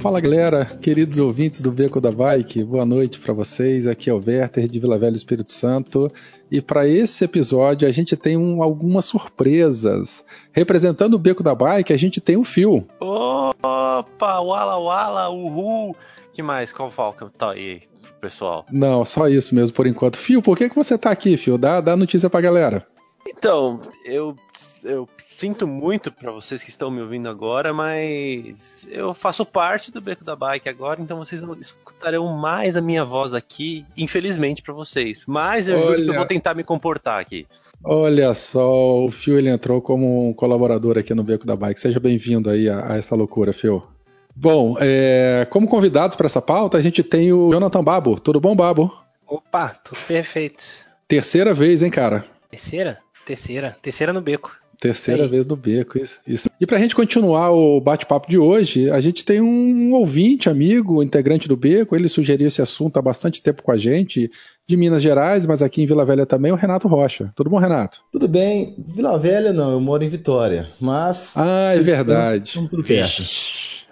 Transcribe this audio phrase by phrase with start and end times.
[0.00, 3.86] Fala galera, queridos ouvintes do Beco da Bike, boa noite para vocês.
[3.86, 6.10] Aqui é o Werther de Vila Velha Espírito Santo
[6.50, 10.24] e para esse episódio a gente tem um, algumas surpresas.
[10.52, 12.86] Representando o Beco da Bike, a gente tem o Fio.
[12.98, 15.94] Opa, wala wala, uhul.
[16.32, 16.72] Que mais?
[16.72, 17.82] Qual falca tá aí,
[18.22, 18.64] pessoal?
[18.72, 20.16] Não, só isso mesmo por enquanto.
[20.16, 21.58] Fio, por que, que você tá aqui, Fio?
[21.58, 22.86] Dá, dá notícia pra galera.
[23.26, 24.34] Então, eu,
[24.84, 30.00] eu sinto muito para vocês que estão me ouvindo agora, mas eu faço parte do
[30.00, 34.74] Beco da Bike agora, então vocês não escutarão mais a minha voz aqui, infelizmente para
[34.74, 35.24] vocês.
[35.26, 35.86] Mas eu Olha...
[35.86, 37.46] juro que eu vou tentar me comportar aqui.
[37.82, 41.80] Olha só, o Fio ele entrou como um colaborador aqui no Beco da Bike.
[41.80, 43.82] Seja bem-vindo aí a, a, essa loucura, Fio.
[44.36, 48.20] Bom, é, como convidados para essa pauta, a gente tem o Jonathan Babo.
[48.20, 48.94] Tudo bom, Babo?
[49.26, 50.64] Opa, tudo perfeito.
[51.08, 52.24] Terceira vez, hein, cara?
[52.50, 52.98] Terceira?
[53.30, 53.76] Terceira.
[53.80, 54.56] Terceira no beco.
[54.80, 55.28] Terceira Aí.
[55.28, 56.20] vez no beco, isso.
[56.26, 56.50] isso.
[56.60, 61.46] E pra gente continuar o bate-papo de hoje, a gente tem um ouvinte, amigo, integrante
[61.46, 64.28] do beco, ele sugeriu esse assunto há bastante tempo com a gente,
[64.66, 67.30] de Minas Gerais, mas aqui em Vila Velha também, o Renato Rocha.
[67.36, 68.02] Tudo bom, Renato?
[68.10, 68.74] Tudo bem.
[68.78, 71.36] Vila Velha não, eu moro em Vitória, mas...
[71.36, 72.48] Ah, é verdade.
[72.48, 73.22] Estamos tudo perto.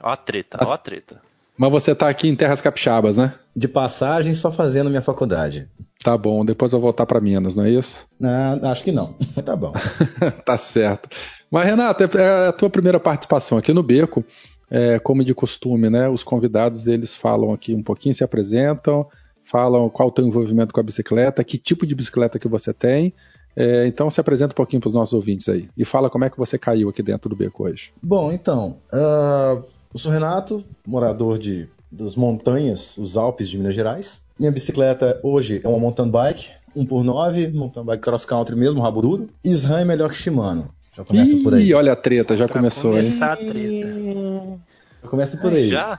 [0.03, 1.28] Ó a treta, ó a treta.
[1.59, 3.35] Mas você tá aqui em Terras Capixabas, né?
[3.55, 5.69] De passagem, só fazendo minha faculdade.
[6.05, 8.07] Tá bom, depois eu vou voltar para Minas, não é isso?
[8.19, 9.15] Não, acho que não.
[9.45, 9.73] tá bom.
[10.47, 11.09] tá certo.
[11.51, 14.25] Mas, Renato, é, é a tua primeira participação aqui no Beco.
[14.71, 16.09] É, como de costume, né?
[16.09, 19.09] Os convidados eles falam aqui um pouquinho, se apresentam,
[19.43, 23.13] falam qual o teu envolvimento com a bicicleta, que tipo de bicicleta que você tem.
[23.61, 26.31] É, então se apresenta um pouquinho para os nossos ouvintes aí e fala como é
[26.31, 27.91] que você caiu aqui dentro do beco hoje.
[28.01, 34.25] Bom, então, uh, eu sou Renato, morador de das montanhas, os Alpes de Minas Gerais.
[34.39, 39.29] Minha bicicleta hoje é uma mountain bike, 1x9, mountain bike cross country mesmo, rabo duro.
[39.45, 40.69] SRAM é melhor que Shimano.
[40.97, 41.75] Já começa Ih, por aí.
[41.75, 43.49] olha a treta, já pra começou, começar hein?
[43.49, 44.61] a treta.
[45.03, 45.69] Já começa por aí.
[45.69, 45.99] Já?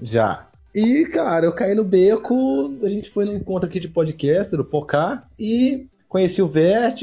[0.00, 0.46] Já.
[0.72, 4.64] E, cara, eu caí no beco, a gente foi num encontro aqui de podcast do
[4.64, 7.02] Pocá e conheci o Vert,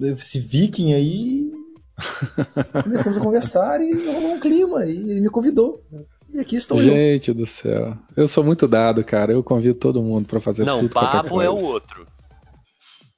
[0.00, 1.52] esse viking aí.
[2.84, 5.82] Começamos a conversar e rolou um clima e ele me convidou.
[6.32, 6.96] E aqui estou Gente eu.
[6.96, 7.96] Gente do céu.
[8.16, 9.32] Eu sou muito dado, cara.
[9.32, 10.94] Eu convido todo mundo para fazer não, tudo.
[10.94, 12.06] Não, Pablo é o outro.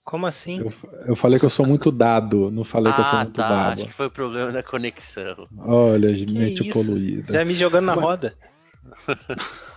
[0.04, 0.58] Como assim?
[0.58, 0.72] Eu,
[1.06, 3.48] eu, falei que eu sou muito dado, não falei ah, que eu sou muito tá,
[3.48, 3.78] dado.
[3.78, 5.46] Acho que foi o problema da conexão.
[5.58, 6.72] Olha, que mente isso?
[6.72, 7.32] poluída.
[7.32, 8.04] Já me jogando na Mas...
[8.04, 8.34] roda.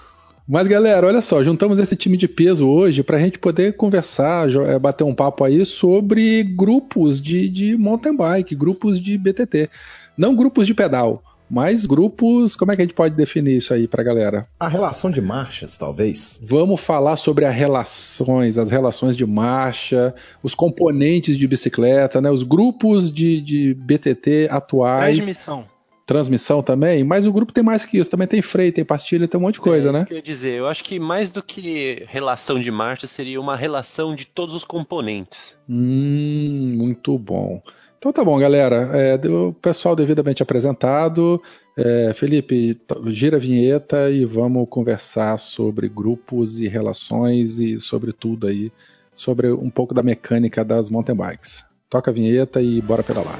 [0.48, 4.50] Mas galera, olha só, juntamos esse time de peso hoje para a gente poder conversar,
[4.50, 9.70] é, bater um papo aí sobre grupos de, de mountain bike, grupos de BTT.
[10.18, 13.88] Não grupos de pedal, mas grupos, como é que a gente pode definir isso aí
[13.88, 14.48] pra galera?
[14.60, 16.40] A relação de marchas, talvez.
[16.42, 22.32] Vamos falar sobre as relações, as relações de marcha, os componentes de bicicleta, né?
[22.32, 25.18] Os grupos de, de BTT atuais.
[25.18, 25.66] Transmissão.
[26.06, 29.40] Transmissão também, mas o grupo tem mais que isso, também tem freio, tem pastilha, tem
[29.40, 30.00] um monte de coisa, é, né?
[30.00, 33.40] Isso que eu ia dizer, eu acho que mais do que relação de marcha seria
[33.40, 35.56] uma relação de todos os componentes.
[35.70, 37.62] Hum, muito bom.
[38.04, 38.90] Então tá bom, galera.
[38.94, 41.42] É, o pessoal devidamente apresentado.
[41.78, 42.78] É, Felipe,
[43.08, 48.74] gira a vinheta e vamos conversar sobre grupos e relações e sobre tudo aí,
[49.16, 51.64] sobre um pouco da mecânica das mountain bikes.
[51.90, 53.40] Toca a vinheta e bora pedalar.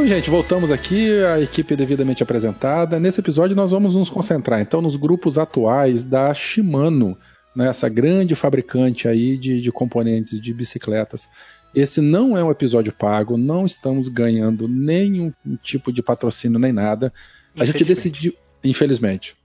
[0.00, 2.98] Então, gente, voltamos aqui, a equipe devidamente apresentada.
[2.98, 7.18] Nesse episódio, nós vamos nos concentrar então nos grupos atuais da Shimano,
[7.54, 11.28] né, essa grande fabricante aí de, de componentes de bicicletas.
[11.74, 15.30] Esse não é um episódio pago, não estamos ganhando nenhum
[15.62, 17.12] tipo de patrocínio nem nada.
[17.54, 18.32] A gente decidiu,
[18.64, 19.36] infelizmente,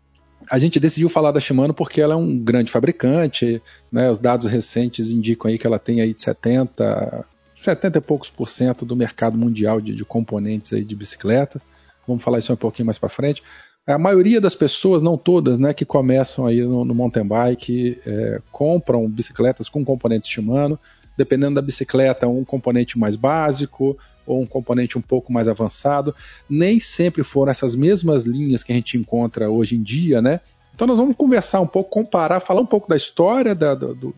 [0.49, 3.61] a gente decidiu falar da Shimano porque ela é um grande fabricante,
[3.91, 4.09] né?
[4.09, 7.25] Os dados recentes indicam aí que ela tem aí de 70
[7.55, 11.61] 70 e poucos por cento do mercado mundial de, de componentes aí de bicicletas.
[12.07, 13.41] Vamos falar isso um pouquinho mais para frente.
[13.87, 18.41] A maioria das pessoas, não todas, né, que começam aí no, no mountain bike, é,
[18.51, 20.79] compram bicicletas com componentes Shimano.
[21.15, 26.15] dependendo da bicicleta, um componente mais básico ou um componente um pouco mais avançado.
[26.49, 30.41] Nem sempre foram essas mesmas linhas que a gente encontra hoje em dia, né?
[30.73, 34.13] Então nós vamos conversar um pouco, comparar, falar um pouco da história da, do, do,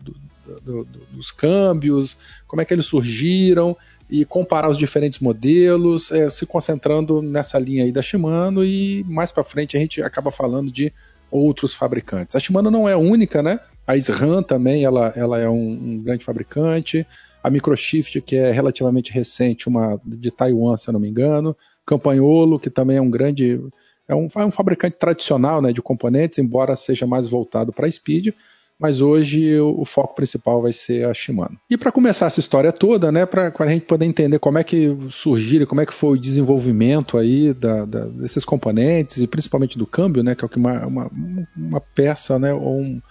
[0.62, 2.16] do, dos câmbios,
[2.46, 3.76] como é que eles surgiram
[4.10, 9.30] e comparar os diferentes modelos, é, se concentrando nessa linha aí da Shimano e mais
[9.30, 10.92] para frente a gente acaba falando de
[11.30, 12.34] outros fabricantes.
[12.34, 13.60] A Shimano não é única, né?
[13.86, 17.06] A SRAM também ela, ela é um, um grande fabricante.
[17.42, 21.56] A Microshift, que é relativamente recente, uma de Taiwan, se eu não me engano.
[21.86, 23.60] Campagnolo, que também é um grande.
[24.06, 28.34] É um, é um fabricante tradicional né, de componentes, embora seja mais voltado para speed
[28.78, 31.58] mas hoje o, foco principal vai ser a Shimano.
[31.68, 34.96] E para começar essa história toda, né, para a gente poder entender como é que
[35.10, 39.86] surgiram, como é que foi o desenvolvimento aí da, da, desses componentes e principalmente do
[39.86, 41.10] câmbio, né, que é o que uma, uma,
[41.56, 43.02] uma peça, né, ou um,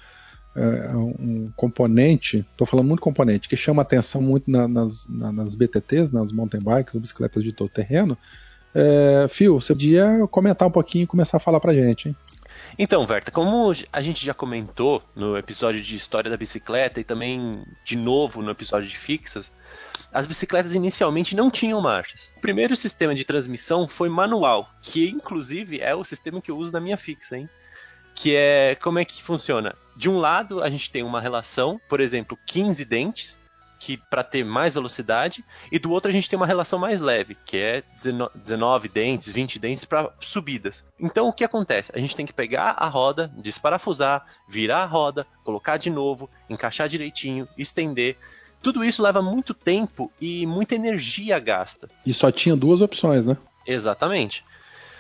[0.56, 5.54] é, um componente, estou falando muito componente, que chama atenção muito na, nas, na, nas
[5.54, 8.18] BTTs, nas mountain bikes, bicicletas de todo terreno.
[8.74, 12.16] É, Fio, você podia comentar um pouquinho e começar a falar para gente, hein?
[12.80, 17.64] Então, Verta, como a gente já comentou no episódio de história da bicicleta e também
[17.84, 19.52] de novo no episódio de fixas,
[20.14, 22.32] as bicicletas inicialmente não tinham marchas.
[22.38, 26.72] O primeiro sistema de transmissão foi manual, que inclusive é o sistema que eu uso
[26.72, 27.50] na minha fixa, hein?
[28.14, 29.76] Que é como é que funciona?
[29.96, 33.38] De um lado, a gente tem uma relação, por exemplo, 15 dentes,
[33.88, 37.38] que para ter mais velocidade, e do outro a gente tem uma relação mais leve,
[37.46, 37.84] que é
[38.36, 40.84] 19 dentes, 20 dentes para subidas.
[41.00, 41.90] Então o que acontece?
[41.96, 46.90] A gente tem que pegar a roda, desparafusar, virar a roda, colocar de novo, encaixar
[46.90, 48.18] direitinho, estender.
[48.62, 51.88] Tudo isso leva muito tempo e muita energia gasta.
[52.06, 53.38] E só tinha duas opções, né?
[53.66, 54.44] Exatamente.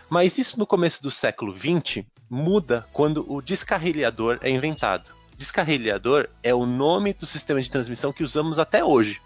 [0.09, 5.16] Mas isso no começo do século XX muda quando o descarrilhador é inventado.
[5.37, 9.21] Descarrilhador é o nome do sistema de transmissão que usamos até hoje,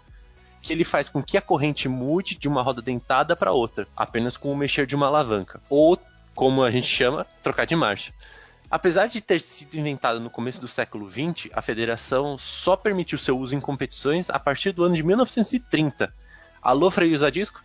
[0.60, 4.36] que ele faz com que a corrente mude de uma roda dentada para outra, apenas
[4.36, 5.98] com o mexer de uma alavanca, ou,
[6.34, 8.12] como a gente chama, trocar de marcha.
[8.70, 13.38] Apesar de ter sido inventado no começo do século XX, a federação só permitiu seu
[13.38, 16.12] uso em competições a partir do ano de 1930.
[16.62, 17.62] Alô, freio a disco?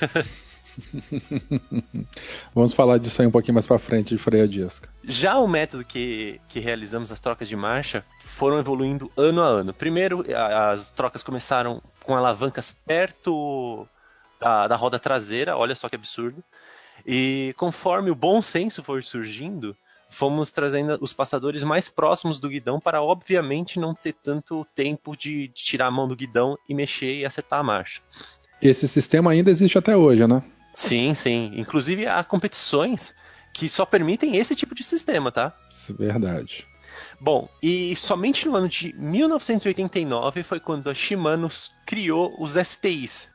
[2.54, 4.88] Vamos falar disso aí um pouquinho mais para frente de freio a disco.
[5.04, 8.04] Já o método que, que realizamos as trocas de marcha
[8.36, 9.74] foram evoluindo ano a ano.
[9.74, 13.86] Primeiro, as trocas começaram com alavancas perto
[14.40, 16.42] da, da roda traseira, olha só que absurdo.
[17.06, 19.76] E conforme o bom senso foi surgindo,
[20.10, 25.48] fomos trazendo os passadores mais próximos do guidão para, obviamente, não ter tanto tempo de,
[25.48, 28.02] de tirar a mão do guidão e mexer e acertar a marcha.
[28.60, 30.42] Esse sistema ainda existe até hoje, né?
[30.80, 31.52] Sim, sim.
[31.56, 33.14] Inclusive há competições
[33.52, 35.54] que só permitem esse tipo de sistema, tá?
[35.70, 36.66] Isso é verdade.
[37.20, 41.50] Bom, e somente no ano de 1989 foi quando a Shimano
[41.84, 43.28] criou os STIs,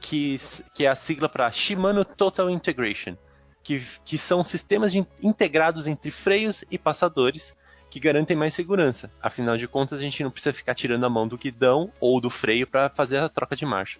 [0.00, 0.36] que,
[0.74, 3.16] que é a sigla para Shimano Total Integration,
[3.64, 7.52] que, que são sistemas de, integrados entre freios e passadores
[7.90, 9.10] que garantem mais segurança.
[9.20, 12.30] Afinal de contas, a gente não precisa ficar tirando a mão do guidão ou do
[12.30, 13.98] freio para fazer a troca de marcha.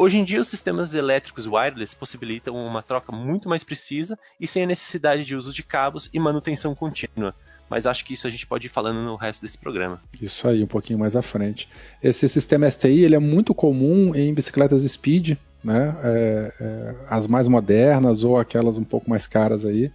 [0.00, 4.62] Hoje em dia, os sistemas elétricos wireless possibilitam uma troca muito mais precisa e sem
[4.62, 7.34] a necessidade de uso de cabos e manutenção contínua.
[7.68, 10.00] Mas acho que isso a gente pode ir falando no resto desse programa.
[10.22, 11.68] Isso aí, um pouquinho mais à frente.
[12.00, 15.96] Esse sistema STI ele é muito comum em bicicletas speed, né?
[16.04, 19.90] É, é, as mais modernas ou aquelas um pouco mais caras aí.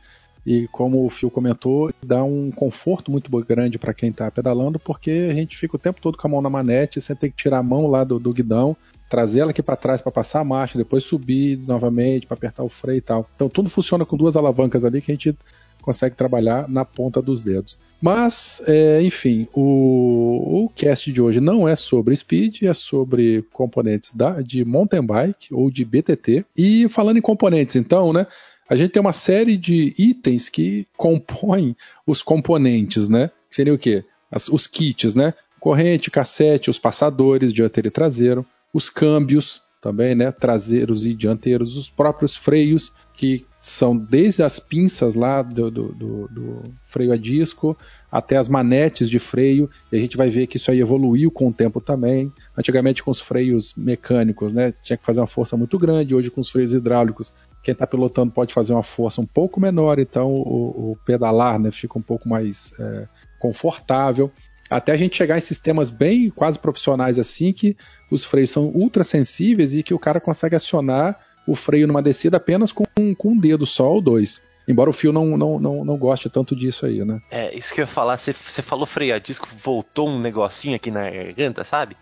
[0.46, 5.30] E como o Phil comentou, dá um conforto muito grande para quem está pedalando, porque
[5.32, 7.60] a gente fica o tempo todo com a mão na manete, você tem que tirar
[7.60, 8.76] a mão lá do, do guidão,
[9.14, 12.70] trazer ela aqui para trás para passar a marcha, depois subir novamente para apertar o
[12.70, 13.30] freio e tal.
[13.36, 15.38] Então tudo funciona com duas alavancas ali que a gente
[15.84, 17.78] consegue trabalhar na ponta dos dedos.
[18.02, 24.12] Mas, é, enfim, o, o cast de hoje não é sobre speed, é sobre componentes
[24.16, 26.44] da, de mountain bike ou de BTT.
[26.58, 28.26] E falando em componentes, então, né?
[28.68, 31.76] A gente tem uma série de itens que compõem
[32.08, 33.30] os componentes, né?
[33.48, 34.04] Que seria o quê?
[34.32, 35.36] As, os kits, né?
[35.60, 38.44] Corrente, cassete, os passadores, dianteiro e traseiro,
[38.74, 45.14] os câmbios também, né, traseiros e dianteiros, os próprios freios, que são desde as pinças
[45.14, 47.78] lá do, do, do, do, freio a disco
[48.12, 51.48] até as manetes de freio, e a gente vai ver que isso aí evoluiu com
[51.48, 52.32] o tempo também.
[52.58, 56.42] Antigamente com os freios mecânicos, né, tinha que fazer uma força muito grande, hoje com
[56.42, 60.92] os freios hidráulicos, quem está pilotando pode fazer uma força um pouco menor, então o,
[60.92, 63.08] o pedalar né, fica um pouco mais é,
[63.40, 64.32] confortável
[64.70, 67.78] até a gente chegar em sistemas bem quase profissionais assim, que
[68.10, 72.38] os freios são ultra sensíveis e que o cara consegue acionar o freio numa descida
[72.38, 72.86] apenas com,
[73.18, 74.42] com um dedo só ou dois.
[74.68, 77.22] Embora o Phil não, não, não, não goste tanto disso aí, né?
[77.30, 80.76] É, isso que eu ia falar, você, você falou freio a disco, voltou um negocinho
[80.76, 81.98] aqui na garganta, sabe?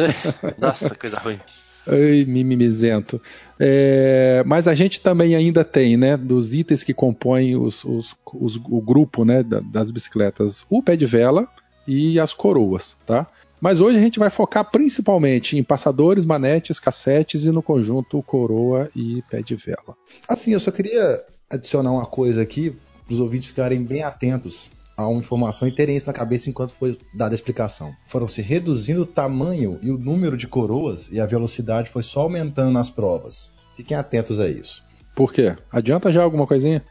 [0.58, 1.40] Nossa, coisa ruim.
[1.86, 3.20] Ai, mimimizento.
[3.58, 8.56] É, mas a gente também ainda tem, né, dos itens que compõem os, os, os,
[8.56, 11.48] o grupo né, das bicicletas, o pé de vela
[11.86, 13.26] e as coroas, tá?
[13.60, 18.90] Mas hoje a gente vai focar principalmente em passadores, manetes, cassetes e no conjunto coroa
[18.94, 19.96] e pé de vela.
[20.28, 25.06] Assim, eu só queria adicionar uma coisa aqui para os ouvintes ficarem bem atentos a
[25.06, 27.94] uma informação e terem isso na cabeça enquanto foi dada a explicação.
[28.06, 32.22] Foram se reduzindo o tamanho e o número de coroas e a velocidade foi só
[32.22, 33.52] aumentando nas provas.
[33.76, 34.84] Fiquem atentos a isso.
[35.14, 35.56] Por quê?
[35.70, 36.82] Adianta já alguma coisinha?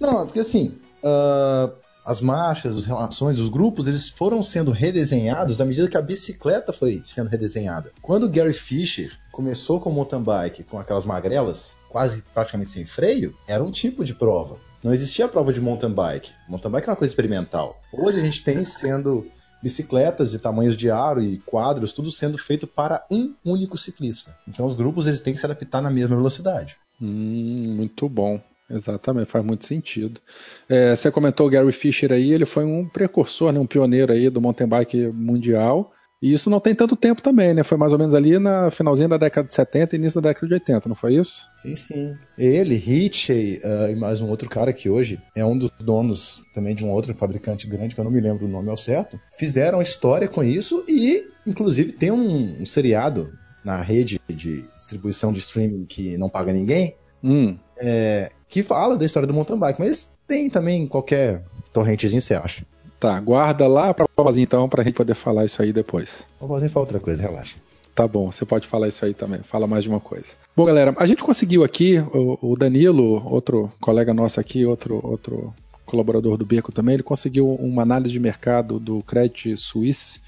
[0.00, 1.72] Não, porque assim, uh,
[2.10, 6.72] as marchas, as relações, os grupos, eles foram sendo redesenhados à medida que a bicicleta
[6.72, 7.92] foi sendo redesenhada.
[8.02, 13.32] Quando Gary Fisher começou com o mountain bike, com aquelas magrelas, quase praticamente sem freio,
[13.46, 14.56] era um tipo de prova.
[14.82, 16.32] Não existia prova de mountain bike.
[16.48, 17.80] Mountain bike é uma coisa experimental.
[17.92, 19.24] Hoje a gente tem sendo
[19.62, 24.36] bicicletas e tamanhos de aro e quadros, tudo sendo feito para um único ciclista.
[24.48, 26.76] Então os grupos eles têm que se adaptar na mesma velocidade.
[27.00, 28.40] Hum, muito bom.
[28.70, 30.20] Exatamente, faz muito sentido.
[30.68, 34.30] É, você comentou o Gary Fisher aí, ele foi um precursor, né, um pioneiro aí
[34.30, 35.92] do mountain bike mundial.
[36.22, 37.62] E isso não tem tanto tempo também, né?
[37.62, 40.46] Foi mais ou menos ali na finalzinho da década de 70 e início da década
[40.46, 41.46] de 80, não foi isso?
[41.62, 42.14] Sim, sim.
[42.36, 46.74] Ele, Hitchey uh, e mais um outro cara que hoje é um dos donos também
[46.74, 49.80] de um outro fabricante grande, que eu não me lembro o nome ao certo, fizeram
[49.80, 53.32] história com isso e, inclusive, tem um, um seriado
[53.64, 57.56] na rede de distribuição de streaming que não paga ninguém, hum.
[57.78, 62.64] é, que fala da história do mountain bike, mas tem também qualquer torrentezinho você acha.
[62.98, 66.24] Tá, guarda lá pra vovozinha então pra gente poder falar isso aí depois.
[66.38, 67.56] Vovozinha fala outra coisa, relaxa.
[67.94, 69.40] Tá bom, você pode falar isso aí também.
[69.42, 70.32] Fala mais de uma coisa.
[70.56, 75.54] Bom, galera, a gente conseguiu aqui, o, o Danilo, outro colega nosso aqui, outro, outro
[75.86, 80.20] colaborador do Beco também, ele conseguiu uma análise de mercado do Credit Suisse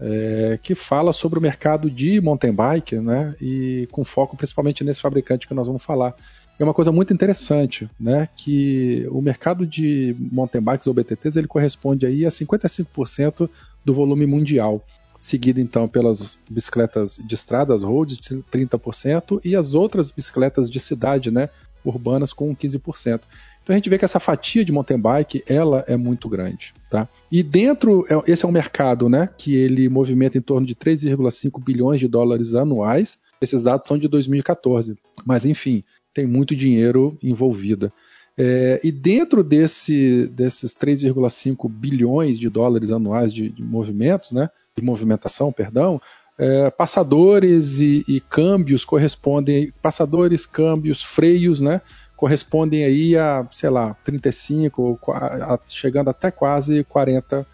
[0.00, 3.34] é, que fala sobre o mercado de mountain bike, né?
[3.40, 6.14] E com foco principalmente nesse fabricante que nós vamos falar
[6.58, 8.28] é uma coisa muito interessante, né?
[8.34, 13.48] Que o mercado de mountain bikes ou BTTs ele corresponde aí a 55%
[13.84, 14.84] do volume mundial,
[15.20, 21.30] seguido então pelas bicicletas de estrada, as roads, 30%, e as outras bicicletas de cidade,
[21.30, 21.48] né?
[21.84, 23.20] Urbanas com 15%.
[23.68, 27.06] Então a gente vê que essa fatia de mountain bike ela é muito grande, tá?
[27.30, 29.28] E dentro é, esse é um mercado, né?
[29.36, 33.18] Que ele movimenta em torno de 3,5 bilhões de dólares anuais.
[33.42, 35.84] Esses dados são de 2014, mas enfim,
[36.14, 37.92] tem muito dinheiro envolvida.
[38.38, 44.82] É, e dentro desse, desses 3,5 bilhões de dólares anuais de, de, movimentos, né, de
[44.82, 46.00] movimentação, perdão,
[46.38, 51.82] é, passadores e, e, câmbios correspondem, passadores, câmbios, freios, né,
[52.18, 57.46] correspondem aí a, sei lá, 35, a, chegando até quase 40%.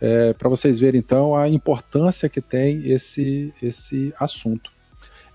[0.00, 4.72] É, Para vocês verem então a importância que tem esse, esse assunto.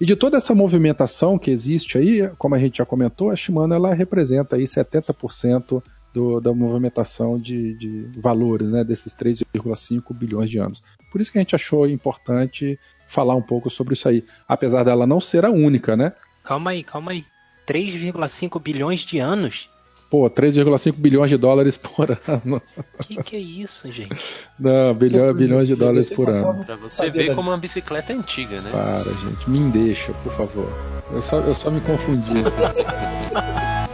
[0.01, 3.75] E de toda essa movimentação que existe aí, como a gente já comentou, a Shimano
[3.75, 10.57] ela representa aí 70% do, da movimentação de, de valores, né, desses 3,5 bilhões de
[10.57, 10.83] anos.
[11.11, 15.05] Por isso que a gente achou importante falar um pouco sobre isso aí, apesar dela
[15.05, 16.13] não ser a única, né?
[16.43, 17.23] Calma aí, calma aí.
[17.67, 19.69] 3,5 bilhões de anos?
[20.09, 22.61] Pô, 3,5 bilhões de dólares por ano.
[23.01, 24.15] Que que é isso, gente?
[24.59, 26.63] Não, bilhão, bilhões de dólares por ano.
[26.63, 28.69] Pra você ver como uma bicicleta é antiga, né?
[28.71, 29.49] Para, gente.
[29.49, 30.71] Me deixa, por favor.
[31.11, 32.43] Eu só, eu só me confundi.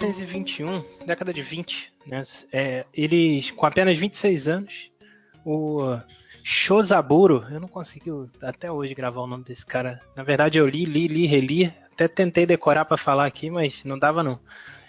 [0.00, 2.22] 1921, década de 20, né,
[2.52, 4.90] é, eles, com apenas 26 anos,
[5.44, 5.96] o
[6.42, 10.00] Shozaburo, eu não consegui até hoje gravar o nome desse cara.
[10.16, 13.98] Na verdade, eu li, li, li, reli, até tentei decorar para falar aqui, mas não
[13.98, 14.38] dava não.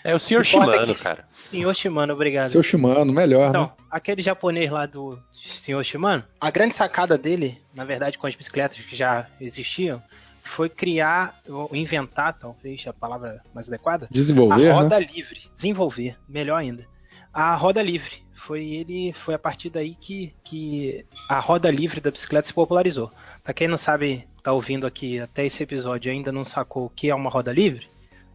[0.03, 0.43] É o Sr.
[0.43, 1.25] Shimano, cara.
[1.31, 2.47] Senhor Shimano, obrigado.
[2.47, 3.71] Seu Shimano, melhor, Então, né?
[3.89, 5.81] aquele japonês lá do Sr.
[5.83, 10.03] Shimano, a grande sacada dele, na verdade, com as bicicletas que já existiam,
[10.43, 15.07] foi criar, ou inventar, talvez a palavra mais adequada, Desenvolver, a roda né?
[15.11, 15.41] livre.
[15.55, 16.85] Desenvolver, melhor ainda.
[17.33, 18.21] A roda livre.
[18.35, 23.09] Foi ele, foi a partir daí que, que a roda livre da bicicleta se popularizou.
[23.41, 26.89] Pra quem não sabe, tá ouvindo aqui até esse episódio e ainda não sacou o
[26.89, 27.87] que é uma roda livre,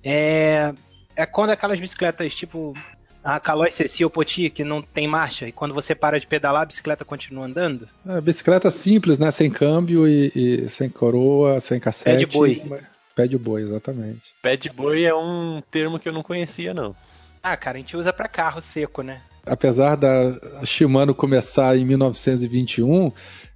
[0.02, 0.72] é,
[1.14, 2.72] é quando aquelas bicicletas tipo
[3.22, 6.66] A Calói Cecil Poti, que não tem marcha, e quando você para de pedalar, a
[6.66, 7.88] bicicleta continua andando?
[8.06, 9.30] É, bicicleta simples, né?
[9.30, 12.10] Sem câmbio e, e sem coroa, sem cassete.
[12.10, 12.62] Pé de boi.
[13.14, 14.22] Pé de boi, exatamente.
[14.40, 16.94] Pé de boi é um termo que eu não conhecia, não.
[17.42, 19.20] Ah, cara, a gente usa para carro seco, né?
[19.44, 23.12] Apesar da Shimano começar em 1921,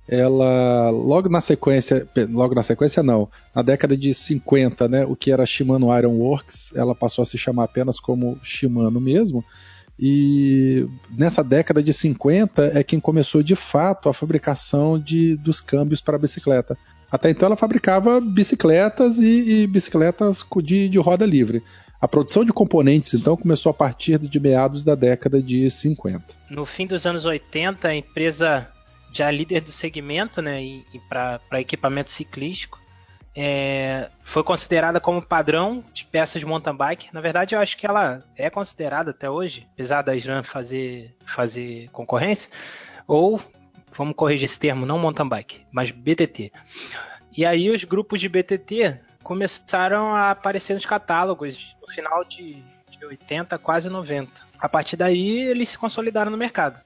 [0.09, 5.31] ela logo na sequência, logo na sequência não, na década de 50, né, o que
[5.31, 9.45] era Shimano Iron Works, ela passou a se chamar apenas como Shimano mesmo.
[9.99, 16.01] E nessa década de 50 é quem começou de fato a fabricação de, dos câmbios
[16.01, 16.77] para bicicleta.
[17.11, 21.63] Até então ela fabricava bicicletas e, e bicicletas de, de roda livre.
[22.01, 26.25] A produção de componentes, então, começou a partir de meados da década de 50.
[26.51, 28.69] No fim dos anos 80, a empresa
[29.13, 32.81] já líder do segmento, né, e, e para equipamento ciclístico,
[33.35, 37.13] é, foi considerada como padrão de peças de mountain bike.
[37.15, 41.89] Na verdade, eu acho que ela é considerada até hoje, apesar da SRAM fazer, fazer
[41.91, 42.51] concorrência,
[43.07, 43.41] ou,
[43.95, 46.53] vamos corrigir esse termo, não mountain bike, mas BTT.
[47.37, 53.05] E aí os grupos de BTT começaram a aparecer nos catálogos no final de, de
[53.05, 54.31] 80, quase 90.
[54.59, 56.79] A partir daí, eles se consolidaram no mercado.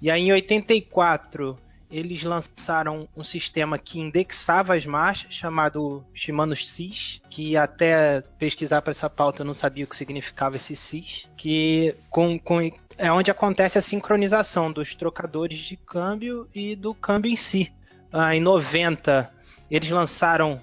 [0.00, 1.56] E aí, em 84,
[1.92, 8.92] eles lançaram um sistema que indexava as marchas, chamado Shimano SIS, que até pesquisar para
[8.92, 13.30] essa pauta eu não sabia o que significava esse SIS, que com, com, é onde
[13.30, 17.70] acontece a sincronização dos trocadores de câmbio e do câmbio em si.
[18.10, 19.30] Ah, em 90,
[19.70, 20.60] eles lançaram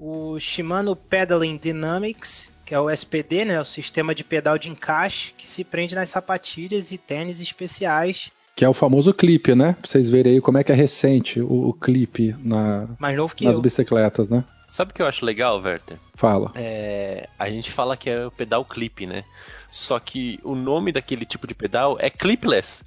[0.00, 5.32] o Shimano Pedaling Dynamics, que é o SPD, né, o sistema de pedal de encaixe
[5.38, 9.74] que se prende nas sapatilhas e tênis especiais que é o famoso clipe, né?
[9.80, 13.34] Pra vocês verem aí como é que é recente o, o clipe na, Mais novo
[13.34, 13.62] que nas eu.
[13.62, 14.44] bicicletas, né?
[14.68, 15.98] Sabe o que eu acho legal, Werther?
[16.14, 16.50] Fala.
[16.54, 19.22] É, a gente fala que é o pedal clip, né?
[19.70, 22.82] Só que o nome daquele tipo de pedal é clipless.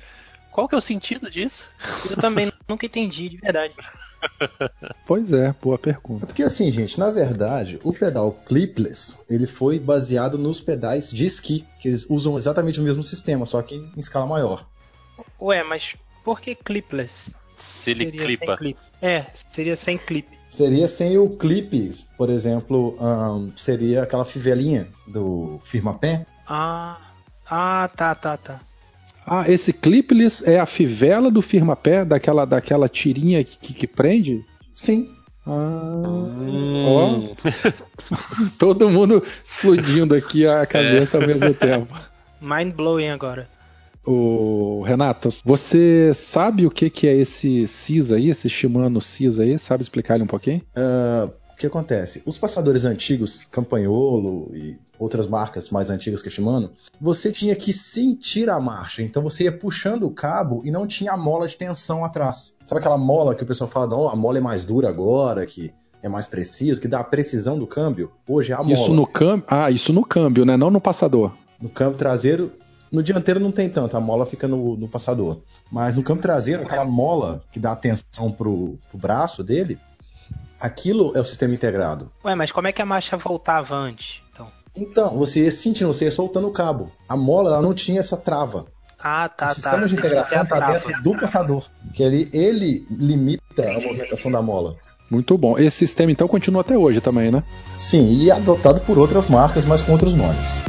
[0.51, 1.69] Qual que é o sentido disso?
[2.09, 3.73] Eu também nunca entendi, de verdade.
[5.05, 6.25] Pois é, boa pergunta.
[6.25, 11.63] Porque assim, gente, na verdade, o pedal clipless, ele foi baseado nos pedais de esqui,
[11.79, 14.65] que eles usam exatamente o mesmo sistema, só que em escala maior.
[15.41, 17.33] Ué, mas por que clipless?
[17.57, 18.45] Se ele Seria clipa.
[18.45, 18.79] sem clipe.
[19.01, 20.35] É, seria sem clipe.
[20.51, 26.25] Seria sem o clipe, por exemplo, ahn, seria aquela fivelinha do firmapé.
[26.47, 26.97] Ah,
[27.49, 28.61] ah, tá, tá, tá.
[29.27, 34.45] Ah, esse clipless é a fivela do firmapé, daquela, daquela tirinha que, que prende?
[34.73, 35.09] Sim.
[35.45, 37.35] Ah, Hum.
[38.57, 41.93] todo mundo explodindo aqui a cabeça ao mesmo tempo.
[42.41, 43.47] Mind blowing agora.
[44.05, 49.57] O Renato, você sabe o que, que é esse CIS aí, esse Shimano CIS aí?
[49.57, 50.61] Sabe explicar ele um pouquinho?
[50.75, 52.21] Ah, o que acontece?
[52.25, 57.73] Os passadores antigos, Campanholo e outras marcas mais antigas que a Shimano, você tinha que
[57.73, 59.01] sentir a marcha.
[59.01, 62.53] Então você ia puxando o cabo e não tinha a mola de tensão atrás.
[62.65, 65.71] Sabe aquela mola que o pessoal fala, não, a mola é mais dura agora, que
[66.03, 68.11] é mais preciso, que dá a precisão do câmbio?
[68.27, 68.73] Hoje é a mola.
[68.73, 69.45] Isso no câmbio?
[69.47, 70.55] Ah, isso no câmbio, né?
[70.55, 71.31] Não no passador.
[71.59, 72.51] No câmbio traseiro,
[72.95, 75.37] no dianteiro não tem tanto, a mola fica no, no passador.
[75.69, 79.77] Mas no câmbio traseiro, aquela mola que dá atenção pro, pro braço dele,
[80.59, 82.09] aquilo é o sistema integrado.
[82.23, 84.21] Ué, mas como é que a marcha voltava antes?
[84.31, 84.47] Então.
[84.75, 86.91] Então, você ia sentindo, você ia soltando o cabo.
[87.07, 88.65] A mola ela não tinha essa trava.
[88.97, 89.53] Ah, tá, o tá.
[89.53, 91.65] sistema de integração está dentro do passador.
[91.93, 94.77] Que ele, ele limita a movimentação da mola.
[95.11, 95.59] Muito bom.
[95.59, 97.43] Esse sistema então continua até hoje também, né?
[97.77, 100.63] Sim, e é adotado por outras marcas, mas com outros nomes.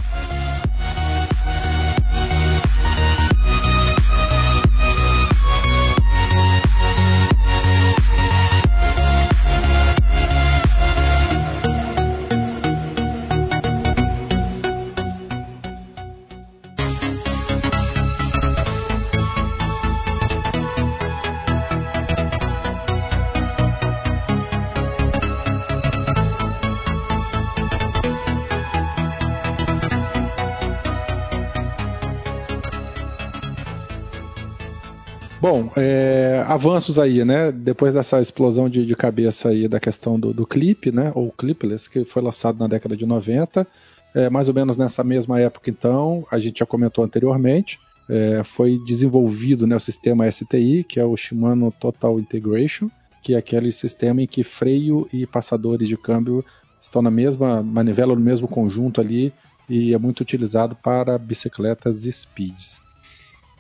[36.57, 37.53] Avanços aí, né?
[37.53, 41.13] Depois dessa explosão de, de cabeça aí da questão do, do clipe, né?
[41.15, 43.67] Ou clipless, que foi lançado na década de 90.
[44.15, 48.79] É, mais ou menos nessa mesma época, então, a gente já comentou anteriormente, é, foi
[48.87, 52.91] desenvolvido né, o sistema STI, que é o Shimano Total Integration,
[53.23, 56.43] que é aquele sistema em que freio e passadores de câmbio
[56.81, 59.35] estão na mesma manivela, no mesmo conjunto ali,
[59.69, 62.81] e é muito utilizado para bicicletas speeds.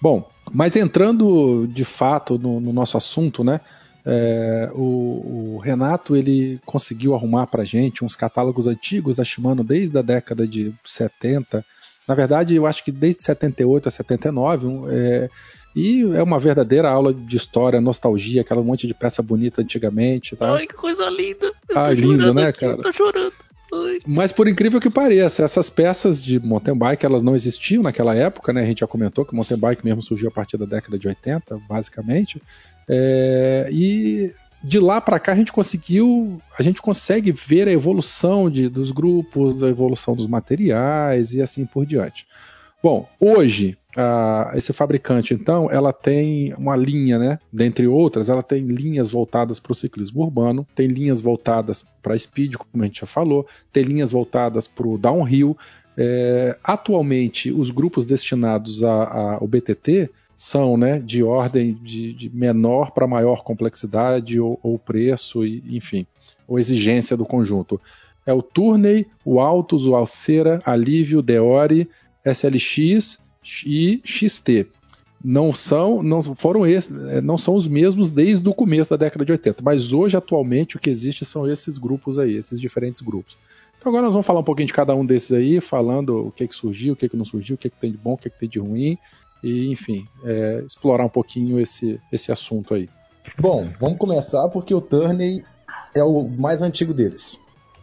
[0.01, 3.61] Bom, mas entrando de fato no, no nosso assunto, né?
[4.07, 9.99] é, o, o Renato ele conseguiu arrumar para gente uns catálogos antigos da Shimano desde
[9.99, 11.65] a década de 70
[12.07, 15.29] Na verdade, eu acho que desde 78 a 79, é,
[15.75, 20.37] e é uma verdadeira aula de história, nostalgia, aquela monte de peça bonita antigamente.
[20.37, 20.55] Tá?
[20.55, 21.53] Ai, que coisa linda!
[21.69, 22.77] Eu ah, lindo, né, aqui, cara?
[22.77, 23.33] Tô chorando.
[24.07, 28.53] Mas por incrível que pareça, essas peças de mountain bike elas não existiam naquela época,
[28.53, 28.63] né?
[28.63, 31.09] A gente já comentou que o mountain bike mesmo surgiu a partir da década de
[31.09, 32.41] 80, basicamente.
[32.89, 34.31] É, e
[34.63, 38.91] de lá para cá a gente conseguiu, a gente consegue ver a evolução de, dos
[38.91, 42.27] grupos, a evolução dos materiais e assim por diante.
[42.83, 43.77] Bom, hoje
[44.55, 47.39] esse fabricante então, ela tem uma linha, né?
[47.51, 52.57] Dentre outras, ela tem linhas voltadas para o ciclismo urbano, tem linhas voltadas para speed,
[52.57, 55.57] como a gente já falou, tem linhas voltadas para o downhill.
[55.97, 63.07] É, atualmente, os grupos destinados ao BTT são né, de ordem de, de menor para
[63.07, 66.07] maior complexidade ou, ou preço, e, enfim,
[66.47, 67.81] ou exigência do conjunto.
[68.27, 71.89] É o Tourney, o Altus, o Alcera, Alívio, Deore,
[72.33, 73.19] SLX
[73.65, 74.67] e XT.
[75.25, 79.25] Não são, não foram esses, é, não são os mesmos desde o começo da década
[79.25, 83.37] de 80, mas hoje atualmente o que existe são esses grupos aí, esses diferentes grupos.
[83.79, 86.47] Então agora nós vamos falar um pouquinho de cada um desses aí, falando o que,
[86.47, 88.31] que surgiu, o que, que não surgiu, o que, que tem de bom, o que,
[88.31, 88.99] que tem de ruim,
[89.43, 92.89] e enfim, é, explorar um pouquinho esse, esse assunto aí.
[93.39, 95.45] Bom, vamos começar porque o Turney
[95.95, 97.39] é o mais antigo deles.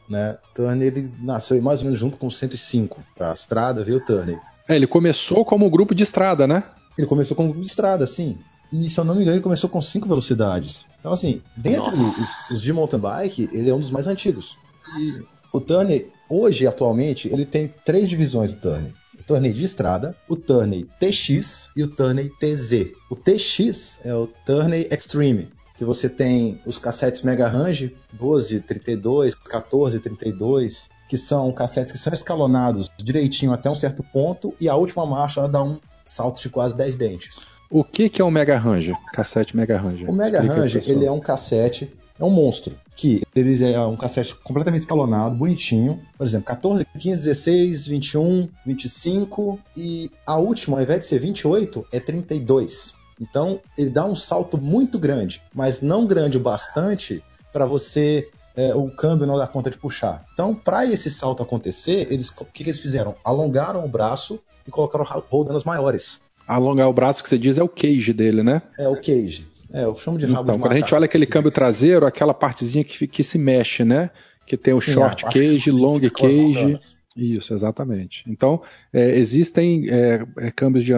[0.10, 0.38] Né?
[0.54, 3.02] Turney ele nasceu mais ou menos junto com o 105.
[3.20, 4.38] A estrada veio o Turney.
[4.68, 6.64] É, ele começou como grupo de estrada, né?
[6.98, 8.38] Ele começou como grupo de estrada, sim.
[8.72, 10.86] E se eu não me engano, ele começou com cinco velocidades.
[11.00, 14.58] Então, assim, dentre os, os, de mountain bike, ele é um dos mais antigos.
[14.98, 18.92] E o Turney, hoje, atualmente, ele tem três divisões do Turney.
[19.20, 22.94] O Turney de estrada, o Turney TX e o Turney TZ.
[23.12, 29.36] O TX é o Turney Extreme, que você tem os cassetes Mega Range, 12, 32,
[29.36, 34.76] 14, 32, que são cassetes que são escalonados direitinho até um certo ponto e a
[34.76, 37.48] última marcha ela dá um salto de quase 10 dentes.
[37.70, 38.94] O que, que é um Mega Range?
[39.14, 40.06] Cassete Mega Range?
[40.06, 43.96] O Mega Explica Range ele é um cassete, é um monstro, que ele é um
[43.96, 46.00] cassete completamente escalonado, bonitinho.
[46.18, 51.88] Por exemplo, 14, 15, 16, 21, 25 e a última, ao invés de ser 28,
[51.92, 52.96] é 32.
[53.20, 58.74] Então ele dá um salto muito grande, mas não grande o bastante para você é,
[58.74, 60.26] o câmbio não dá conta de puxar.
[60.34, 63.16] Então, para esse salto acontecer, eles o que, que, eles fizeram?
[63.24, 66.22] Alongaram o braço e colocaram roldanas maiores.
[66.48, 68.62] Alongar o braço que você diz é o cage dele, né?
[68.78, 69.48] É o cage.
[69.74, 72.34] É, eu chamo de rabo então, de quando a gente olha aquele câmbio traseiro, aquela
[72.34, 74.12] partezinha que, que se mexe, né?
[74.46, 76.78] Que tem o Sim, short cage, long cage.
[77.16, 78.24] Isso, exatamente.
[78.28, 80.94] Então, é, existem é, é câmbios de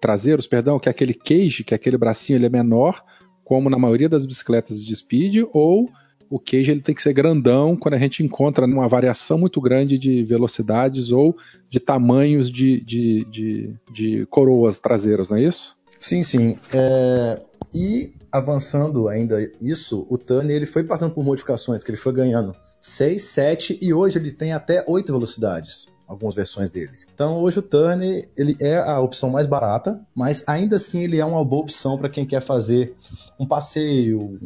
[0.00, 3.04] traseiros, perdão, que é aquele cage, que é aquele bracinho, ele é menor,
[3.44, 5.90] como na maioria das bicicletas de speed, ou
[6.30, 9.98] o queijo ele tem que ser grandão quando a gente encontra uma variação muito grande
[9.98, 11.36] de velocidades ou
[11.70, 15.77] de tamanhos de, de, de, de coroas traseiras, não é isso?
[15.98, 16.58] Sim, sim.
[16.72, 17.40] É...
[17.74, 22.54] E avançando ainda isso, o Turney ele foi passando por modificações, que ele foi ganhando
[22.80, 26.92] 6, 7 e hoje ele tem até 8 velocidades algumas versões dele.
[27.12, 31.24] Então hoje o Turney ele é a opção mais barata, mas ainda assim ele é
[31.24, 32.94] uma boa opção para quem quer fazer
[33.38, 34.38] um passeio,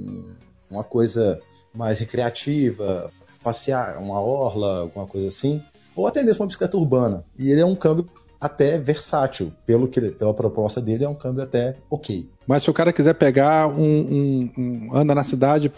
[0.69, 1.41] uma coisa
[1.73, 3.11] mais recreativa,
[3.43, 5.63] passear, uma orla, alguma coisa assim,
[5.95, 7.25] ou até mesmo uma bicicleta urbana.
[7.39, 8.09] E ele é um câmbio
[8.43, 12.29] até versátil, pelo que pela proposta dele é um câmbio até ok.
[12.45, 15.71] Mas se o cara quiser pegar um, um, um anda na cidade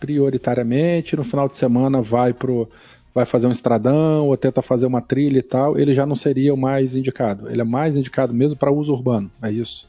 [0.00, 2.66] prioritariamente, no final de semana vai pro
[3.14, 6.52] vai fazer um estradão ou tenta fazer uma trilha e tal, ele já não seria
[6.52, 7.48] o mais indicado.
[7.48, 9.86] Ele é mais indicado mesmo para uso urbano, é isso?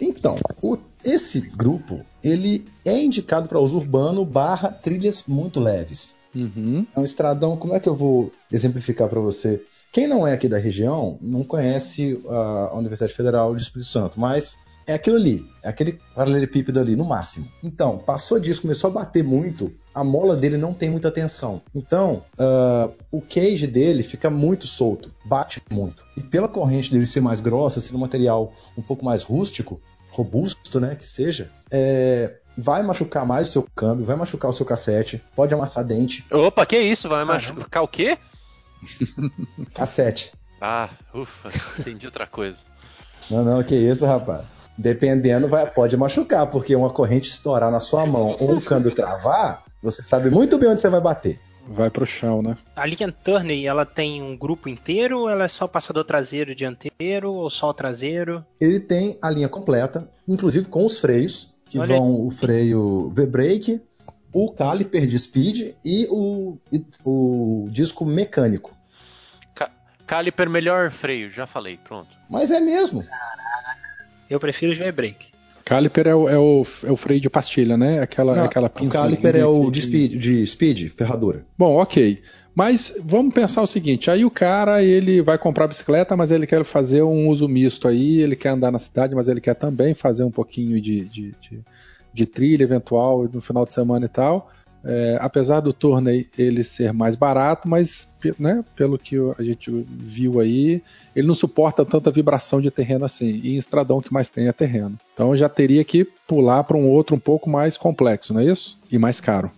[0.00, 6.16] Então, o esse grupo, ele é indicado para uso urbano barra trilhas muito leves.
[6.34, 6.86] Uhum.
[6.96, 9.62] É um estradão, como é que eu vou exemplificar para você?
[9.94, 14.58] Quem não é aqui da região não conhece a Universidade Federal de Espírito Santo, mas
[14.84, 17.48] é aquilo ali, é aquele paralelepípedo ali, no máximo.
[17.62, 21.62] Então, passou disso, começou a bater muito, a mola dele não tem muita tensão.
[21.72, 26.04] Então, uh, o cage dele fica muito solto, bate muito.
[26.16, 29.80] E pela corrente dele ser mais grossa, ser um material um pouco mais rústico,
[30.10, 34.66] robusto, né, que seja, é, vai machucar mais o seu câmbio, vai machucar o seu
[34.66, 36.26] cassete, pode amassar dente.
[36.32, 37.08] Opa, que isso?
[37.08, 38.18] Vai machucar o quê?
[39.74, 40.32] Cassete.
[40.60, 42.58] Ah, ufa, entendi outra coisa.
[43.30, 44.44] Não, não, que isso, rapaz.
[44.76, 49.62] Dependendo, vai, pode machucar, porque uma corrente estourar na sua mão ou o câmbio travar,
[49.82, 52.56] você sabe muito bem onde você vai bater vai pro chão, né?
[52.76, 56.54] A Lincoln Turney, ela tem um grupo inteiro ou ela é só passador traseiro e
[56.54, 58.44] dianteiro ou só o traseiro?
[58.60, 61.96] Ele tem a linha completa, inclusive com os freios, que Olha.
[61.96, 63.80] vão o freio V-brake,
[64.34, 68.76] o caliper de speed e o, e, o disco mecânico.
[70.06, 72.10] Caliper melhor freio, já falei, pronto.
[72.28, 73.02] Mas é mesmo.
[74.28, 75.28] Eu prefiro os V-Brake.
[75.64, 78.00] Caliper é o, é, o, é o freio de pastilha, né?
[78.00, 78.98] Aquela, Não, aquela o pinça.
[78.98, 81.46] caliper é o de speed, de speed, ferradura.
[81.56, 82.20] Bom, ok.
[82.54, 86.64] Mas vamos pensar o seguinte: aí o cara ele vai comprar bicicleta, mas ele quer
[86.64, 90.22] fazer um uso misto aí, ele quer andar na cidade, mas ele quer também fazer
[90.22, 91.60] um pouquinho de, de, de,
[92.14, 94.50] de trilha eventual no final de semana e tal.
[94.86, 100.40] É, apesar do Tourney ele ser mais barato, mas né, pelo que a gente viu
[100.40, 100.82] aí,
[101.16, 103.40] ele não suporta tanta vibração de terreno assim.
[103.42, 104.98] E em estradão que mais tem é terreno.
[105.14, 108.78] Então já teria que pular para um outro um pouco mais complexo, não é isso?
[108.92, 109.50] E mais caro.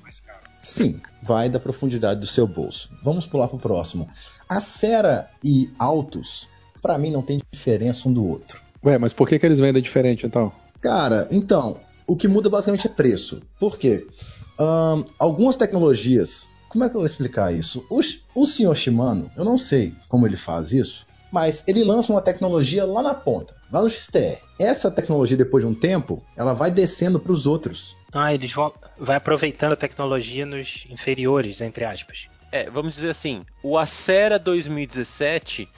[0.62, 2.90] Sim, vai da profundidade do seu bolso.
[3.02, 4.08] Vamos pular para o próximo.
[4.48, 6.48] A Sera e Autos,
[6.80, 8.60] para mim, não tem diferença um do outro.
[8.84, 10.52] Ué, mas por que, que eles vendem diferente então?
[10.80, 13.42] Cara, então, o que muda basicamente é preço.
[13.58, 14.06] Por quê?
[14.58, 16.50] Um, algumas tecnologias.
[16.68, 17.86] Como é que eu vou explicar isso?
[17.90, 18.00] O,
[18.34, 22.84] o senhor Shimano, eu não sei como ele faz isso, mas ele lança uma tecnologia
[22.84, 24.38] lá na ponta, lá no XTR.
[24.58, 27.96] Essa tecnologia, depois de um tempo, ela vai descendo para os outros.
[28.12, 32.28] Ah, eles vão vai aproveitando a tecnologia nos inferiores, entre aspas.
[32.50, 35.68] É, vamos dizer assim, o Acera 2017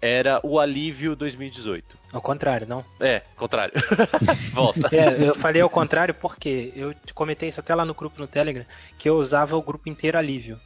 [0.00, 1.98] era o Alívio 2018.
[2.12, 2.84] Ao contrário, não?
[3.00, 3.74] É, contrário.
[4.52, 4.88] Volta.
[4.94, 8.64] É, eu falei ao contrário porque eu comentei isso até lá no grupo no Telegram,
[8.98, 10.58] que eu usava o grupo inteiro Alívio.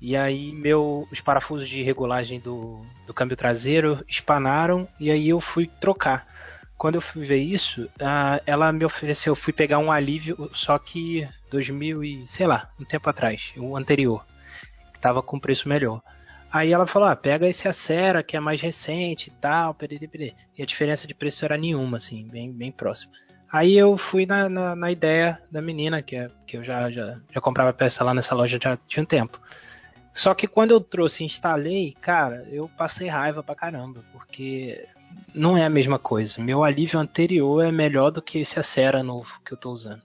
[0.00, 5.40] E aí meu, os parafusos de regulagem do, do câmbio traseiro espanaram e aí eu
[5.40, 6.26] fui trocar.
[6.76, 10.78] Quando eu fui ver isso, uh, ela me ofereceu, eu fui pegar um alívio, só
[10.78, 14.24] que 2000 e, sei lá, um tempo atrás, o anterior,
[14.90, 16.00] que tava com preço melhor.
[16.52, 20.34] Aí ela falou: ah, pega esse Acera, que é mais recente e tal, perere, perere.
[20.56, 23.12] e a diferença de preço era nenhuma, assim, bem, bem próximo.
[23.52, 27.18] Aí eu fui na, na, na ideia da menina, que, é, que eu já, já,
[27.32, 29.40] já comprava peça lá nessa loja já tinha um tempo.
[30.12, 34.86] Só que quando eu trouxe e instalei, cara, eu passei raiva pra caramba, porque
[35.34, 36.40] não é a mesma coisa.
[36.40, 40.02] Meu alívio anterior é melhor do que esse Acera novo que eu tô usando.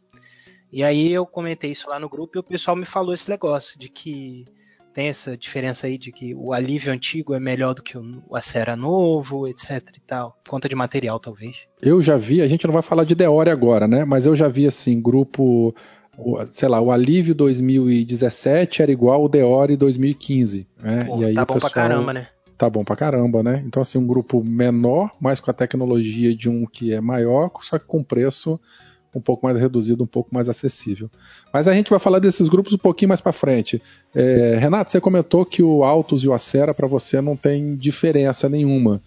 [0.71, 3.79] E aí eu comentei isso lá no grupo e o pessoal me falou esse negócio
[3.79, 4.45] de que
[4.95, 8.77] tem essa diferença aí de que o alívio antigo é melhor do que o Acera
[8.77, 10.39] novo, etc e tal.
[10.47, 11.57] Conta de material, talvez.
[11.81, 14.05] Eu já vi, a gente não vai falar de Deore agora, né?
[14.05, 15.75] Mas eu já vi assim, grupo,
[16.49, 20.65] sei lá, o Alívio 2017 era igual o Deore 2015.
[20.81, 21.03] Né?
[21.03, 22.27] Pô, e aí tá bom pessoal, pra caramba, né?
[22.57, 23.63] Tá bom pra caramba, né?
[23.67, 27.77] Então, assim, um grupo menor, mas com a tecnologia de um que é maior, só
[27.77, 28.57] que com preço
[29.17, 31.09] um pouco mais reduzido, um pouco mais acessível.
[31.53, 33.81] Mas a gente vai falar desses grupos um pouquinho mais para frente.
[34.13, 38.49] É, Renato, você comentou que o Altos e o Acera para você não tem diferença
[38.49, 39.01] nenhuma.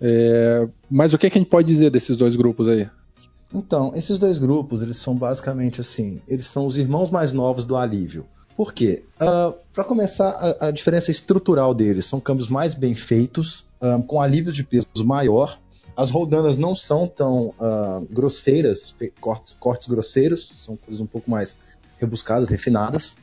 [0.00, 2.88] É, mas o que, que a gente pode dizer desses dois grupos aí?
[3.54, 7.76] Então, esses dois grupos, eles são basicamente assim, eles são os irmãos mais novos do
[7.76, 8.24] alívio.
[8.56, 9.04] Por quê?
[9.20, 14.20] Uh, para começar, a, a, diferença estrutural deles são câmbios mais bem feitos, um, com
[14.20, 15.58] alívio de peso maior,
[15.96, 21.58] as roldanas não são tão uh, grosseiras, cortes, cortes, grosseiros, são coisas um pouco mais
[21.98, 23.16] rebuscadas, refinadas.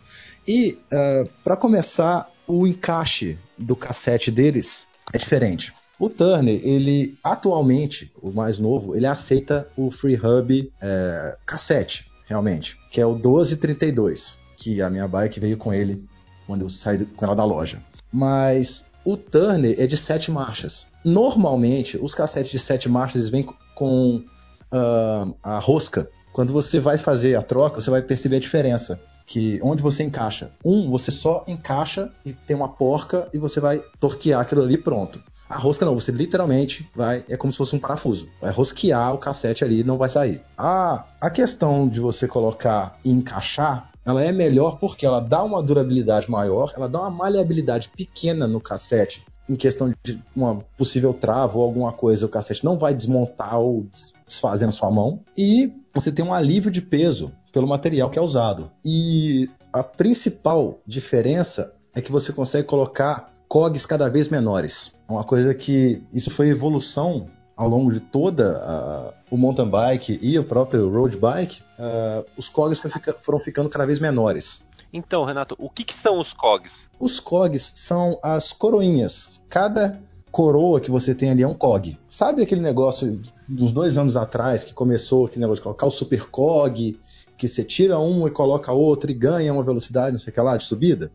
[0.47, 5.73] E, uh, para começar, o encaixe do cassete deles é diferente.
[5.99, 13.01] O Turner, ele atualmente, o mais novo, ele aceita o FreeHub é, cassete, realmente, que
[13.01, 16.07] é o 1232, que a minha bike veio com ele
[16.47, 17.83] quando eu saí com ela da loja.
[18.09, 20.87] Mas o Turner é de sete marchas.
[21.03, 24.23] Normalmente, os cassetes de sete marchas vêm com
[24.71, 26.09] uh, a rosca.
[26.33, 28.99] Quando você vai fazer a troca, você vai perceber a diferença.
[29.25, 30.51] Que onde você encaixa.
[30.65, 35.21] Um, você só encaixa e tem uma porca e você vai torquear aquilo ali pronto.
[35.47, 37.23] A rosca não, você literalmente vai.
[37.29, 38.27] É como se fosse um parafuso.
[38.41, 40.41] Vai rosquear o cassete ali e não vai sair.
[40.57, 45.61] Ah, a questão de você colocar e encaixar ela é melhor porque ela dá uma
[45.61, 51.57] durabilidade maior, ela dá uma maleabilidade pequena no cassete em questão de uma possível trava
[51.57, 53.87] ou alguma coisa, o cassete não vai desmontar ou
[54.27, 55.21] desfazer na sua mão.
[55.35, 58.71] E você tem um alívio de peso pelo material que é usado.
[58.85, 64.93] E a principal diferença é que você consegue colocar cogs cada vez menores.
[65.07, 70.39] É uma coisa que isso foi evolução ao longo de toda o mountain bike e
[70.39, 71.61] o próprio road bike.
[71.77, 72.81] Uh, os cogs
[73.21, 74.63] foram ficando cada vez menores.
[74.91, 76.89] Então, Renato, o que, que são os COGs?
[76.99, 79.39] Os COGs são as coroinhas.
[79.49, 79.99] Cada
[80.31, 81.97] coroa que você tem ali é um COG.
[82.07, 86.29] Sabe aquele negócio dos dois anos atrás que começou aquele negócio de colocar o super
[86.29, 86.99] COG,
[87.37, 90.41] que você tira um e coloca outro e ganha uma velocidade, não sei o que
[90.41, 91.11] lá, de subida?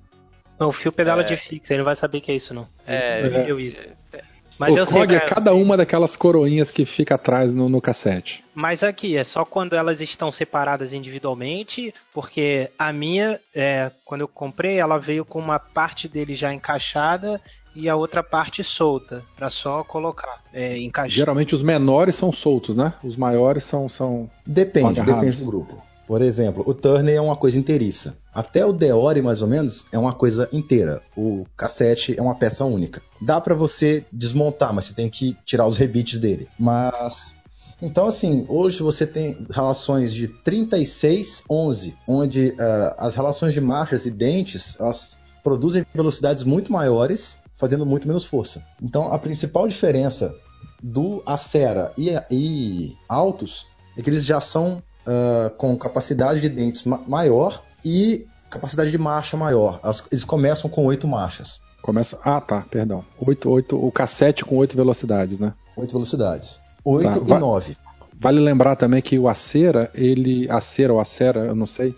[0.58, 1.24] Não, o fio pedala é...
[1.24, 2.66] de fixa, ele não vai saber que é isso, não.
[2.86, 3.26] É,
[3.58, 3.78] isso.
[4.12, 4.22] É,
[4.58, 8.44] Mas o eu sei é cada uma daquelas coroinhas que fica atrás no, no cassete.
[8.54, 14.28] Mas aqui, é só quando elas estão separadas individualmente, porque a minha, é, quando eu
[14.28, 17.40] comprei, ela veio com uma parte dele já encaixada
[17.74, 21.16] e a outra parte solta, pra só colocar, é, encaixar.
[21.16, 22.94] Geralmente os menores são soltos, né?
[23.02, 23.88] Os maiores são.
[23.88, 24.30] são...
[24.46, 25.20] Depende, Agarrados.
[25.20, 25.82] depende do grupo.
[26.06, 28.16] Por exemplo, o Turner é uma coisa inteiriça.
[28.32, 31.02] Até o Deore, mais ou menos, é uma coisa inteira.
[31.16, 33.00] O cassete é uma peça única.
[33.20, 36.48] Dá pra você desmontar, mas você tem que tirar os rebites dele.
[36.58, 37.34] Mas
[37.80, 44.10] então, assim, hoje você tem relações de 36-11, onde ah, as relações de marchas e
[44.10, 48.64] dentes elas produzem velocidades muito maiores, fazendo muito menos força.
[48.82, 50.34] Então, a principal diferença
[50.82, 56.84] do Acera e, e Altos é que eles já são ah, com capacidade de dentes
[56.84, 59.80] ma- maior e capacidade de marcha maior.
[59.82, 62.18] As- eles começam com oito marchas, Começa.
[62.24, 63.04] Ah, tá, perdão.
[63.20, 65.52] Oito, oito, o cassete com oito velocidades, né?
[65.76, 66.58] oito velocidades.
[66.82, 67.76] Oito Tá, e nove.
[68.18, 70.48] Vale lembrar também que o Acera, ele.
[70.50, 71.94] Acera ou Acera, eu não sei.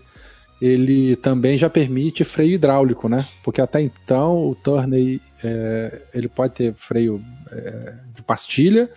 [0.61, 3.25] Ele também já permite freio hidráulico, né?
[3.43, 8.89] Porque até então o Turney é, ele pode ter freio é, de pastilha,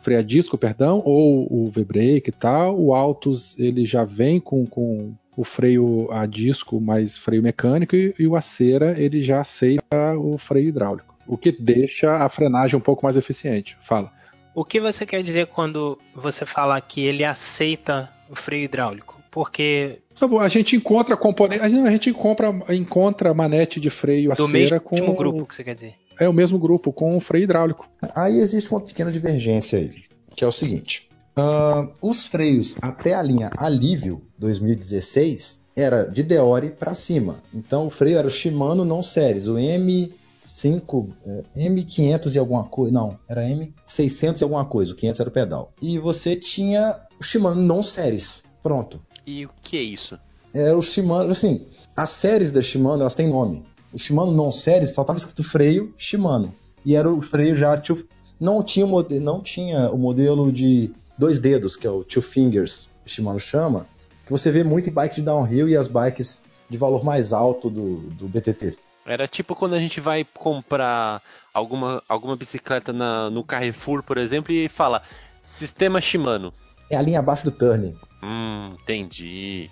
[0.00, 2.78] freio a disco, perdão, ou o V-brake e tal.
[2.78, 8.14] O Altus ele já vem com, com o freio a disco mais freio mecânico e,
[8.18, 12.82] e o Acera ele já aceita o freio hidráulico, o que deixa a frenagem um
[12.82, 13.76] pouco mais eficiente.
[13.80, 14.12] Fala.
[14.54, 19.16] O que você quer dizer quando você fala que ele aceita o freio hidráulico?
[19.30, 24.32] Porque Tá A gente encontra componente, a gente, a encontra, encontra manete de freio do
[24.32, 25.94] Acera mesmo com grupo que você quer dizer.
[26.18, 27.88] É o mesmo grupo com o freio hidráulico.
[28.14, 29.90] Aí existe uma pequena divergência aí,
[30.34, 31.08] que é o seguinte.
[31.36, 37.36] ah, os freios até a linha Alívio 2016 era de Deore para cima.
[37.54, 42.92] Então o freio era o Shimano não séries, o M5, eh, M500 e alguma coisa,
[42.92, 45.72] não, era M600 e alguma coisa, o 500 era o pedal.
[45.80, 49.00] E você tinha o Shimano não séries, pronto.
[49.24, 50.18] E o que é isso?
[50.52, 53.64] É o Shimano, assim, as séries da Shimano, elas têm nome.
[53.92, 56.54] O Shimano não séries só estava escrito freio Shimano.
[56.84, 58.06] E era o freio já two,
[58.40, 62.22] não tinha o modelo, não tinha o modelo de dois dedos, que é o two
[62.22, 63.86] fingers, o Shimano chama,
[64.24, 67.68] que você vê muito em bike de downhill e as bikes de valor mais alto
[67.70, 68.76] do, do BTT.
[69.06, 71.22] Era tipo quando a gente vai comprar
[71.52, 75.02] alguma, alguma bicicleta na- no Carrefour, por exemplo, e fala
[75.42, 76.52] sistema Shimano.
[76.90, 77.94] É a linha abaixo do Turner.
[78.22, 79.70] Hum, entendi.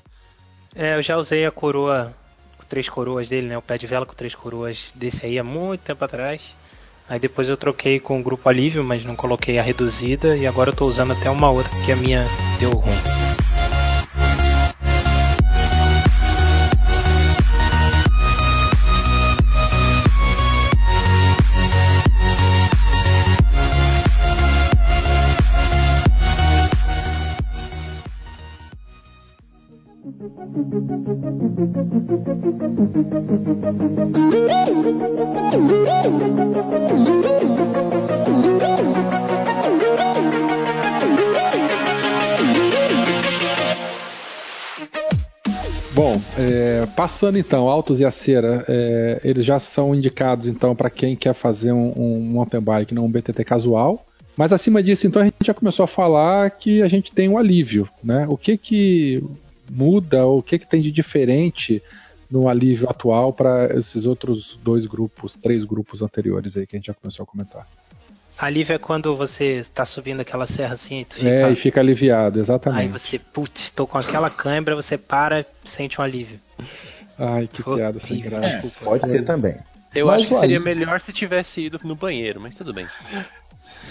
[0.75, 2.15] É, eu já usei a coroa,
[2.69, 3.59] três coroas dele, né?
[3.59, 6.55] O pé de vela com três coroas desse aí há muito tempo atrás.
[7.09, 10.71] Aí depois eu troquei com o grupo alívio, mas não coloquei a reduzida e agora
[10.71, 12.25] eu tô usando até uma outra porque a minha
[12.59, 13.26] deu ruim.
[47.07, 51.71] Passando então, Altos e Acera, é, eles já são indicados então para quem quer fazer
[51.71, 54.05] um, um mountain bike, não um BTT casual.
[54.37, 57.39] Mas acima disso, então a gente já começou a falar que a gente tem um
[57.39, 58.27] alívio, né?
[58.29, 59.23] O que que
[59.71, 61.81] muda, o que que tem de diferente
[62.29, 66.87] no alívio atual para esses outros dois grupos, três grupos anteriores aí que a gente
[66.87, 67.69] já começou a comentar?
[68.37, 71.29] Alívio é quando você tá subindo aquela serra assim e fica...
[71.29, 72.93] É, e fica aliviado, Aí exatamente.
[72.93, 76.39] você, putz, tô com aquela cãibra, você para, sente um alívio.
[77.19, 78.83] Ai, que piada sem graça.
[78.83, 79.57] É, pode ser também.
[79.95, 82.87] Eu Mas acho que seria melhor se tivesse ido no banheiro, mas tudo bem.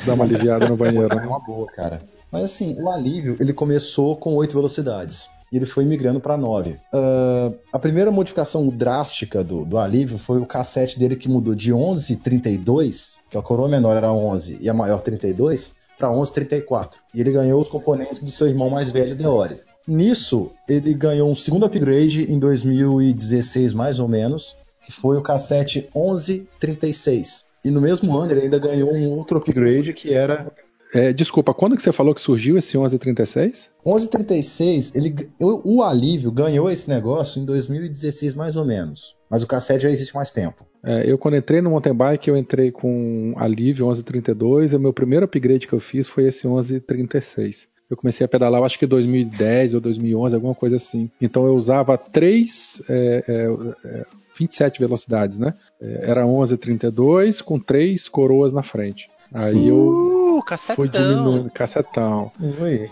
[0.05, 1.11] Dá uma aliviada no banheiro.
[1.11, 1.25] É né?
[1.25, 2.01] uma boa, cara.
[2.31, 6.77] Mas assim, o alívio ele começou com oito velocidades e ele foi migrando para nove.
[6.91, 11.71] Ah, a primeira modificação drástica do, do alívio foi o cassete dele que mudou de
[11.71, 16.95] 11,32, que a coroa menor era 11 e a maior 32, para 11,34.
[17.13, 19.59] E ele ganhou os componentes do seu irmão mais velho, Deore.
[19.87, 25.89] Nisso, ele ganhou um segundo upgrade em 2016, mais ou menos, que foi o cassete
[25.95, 27.49] 1136.
[27.63, 30.51] E no mesmo ano ele ainda ganhou um outro upgrade que era
[30.93, 33.71] É, desculpa, quando que você falou que surgiu esse 1136?
[33.85, 39.15] 1136, ele, o, o Alívio ganhou esse negócio em 2016 mais ou menos.
[39.29, 40.65] Mas o cassete já existe mais tempo.
[40.83, 44.93] É, eu quando entrei no mountain bike, eu entrei com alívio 1132 e o meu
[44.93, 47.67] primeiro upgrade que eu fiz foi esse 1136.
[47.89, 51.09] Eu comecei a pedalar, eu acho que em 2010 ou 2011, alguma coisa assim.
[51.21, 54.05] Então eu usava três, é, é, é,
[54.37, 55.53] 27 velocidades, né?
[55.81, 59.09] É, Era 1132 com três coroas na frente.
[59.33, 60.75] Aí eu Uh, cacetão.
[60.75, 62.31] fui diminuindo, cacetão.
[62.61, 62.89] Oi.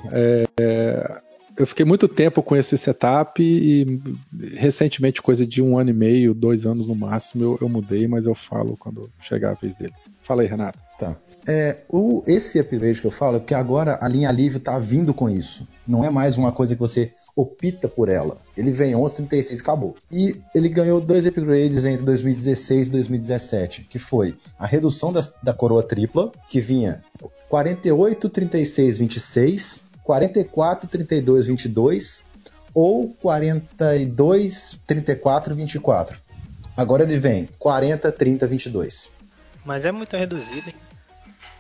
[1.57, 4.01] Eu fiquei muito tempo com esse setup e
[4.55, 8.25] recentemente, coisa de um ano e meio, dois anos no máximo, eu, eu mudei, mas
[8.25, 9.93] eu falo quando chegar a vez dele.
[10.23, 10.79] Fala aí, Renato.
[10.97, 11.15] Tá.
[11.45, 15.13] É, o, esse upgrade que eu falo é porque agora a linha Alívio tá vindo
[15.13, 15.67] com isso.
[15.85, 18.37] Não é mais uma coisa que você opta por ela.
[18.55, 19.95] Ele vem 1136 acabou.
[20.11, 25.53] E ele ganhou dois upgrades entre 2016 e 2017, que foi a redução das- da
[25.53, 27.01] coroa tripla, que vinha
[27.49, 32.23] 48, 36, 26, 44, 32, 22
[32.73, 36.17] ou 42, 34, 24.
[36.75, 39.09] Agora ele vem 40, 30, 22.
[39.63, 40.75] Mas é muito reduzido, hein?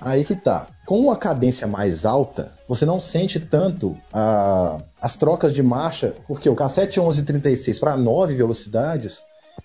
[0.01, 0.67] Aí que tá.
[0.85, 6.49] Com a cadência mais alta, você não sente tanto a- as trocas de marcha, porque
[6.49, 9.21] o cassete 1136 para 9 velocidades,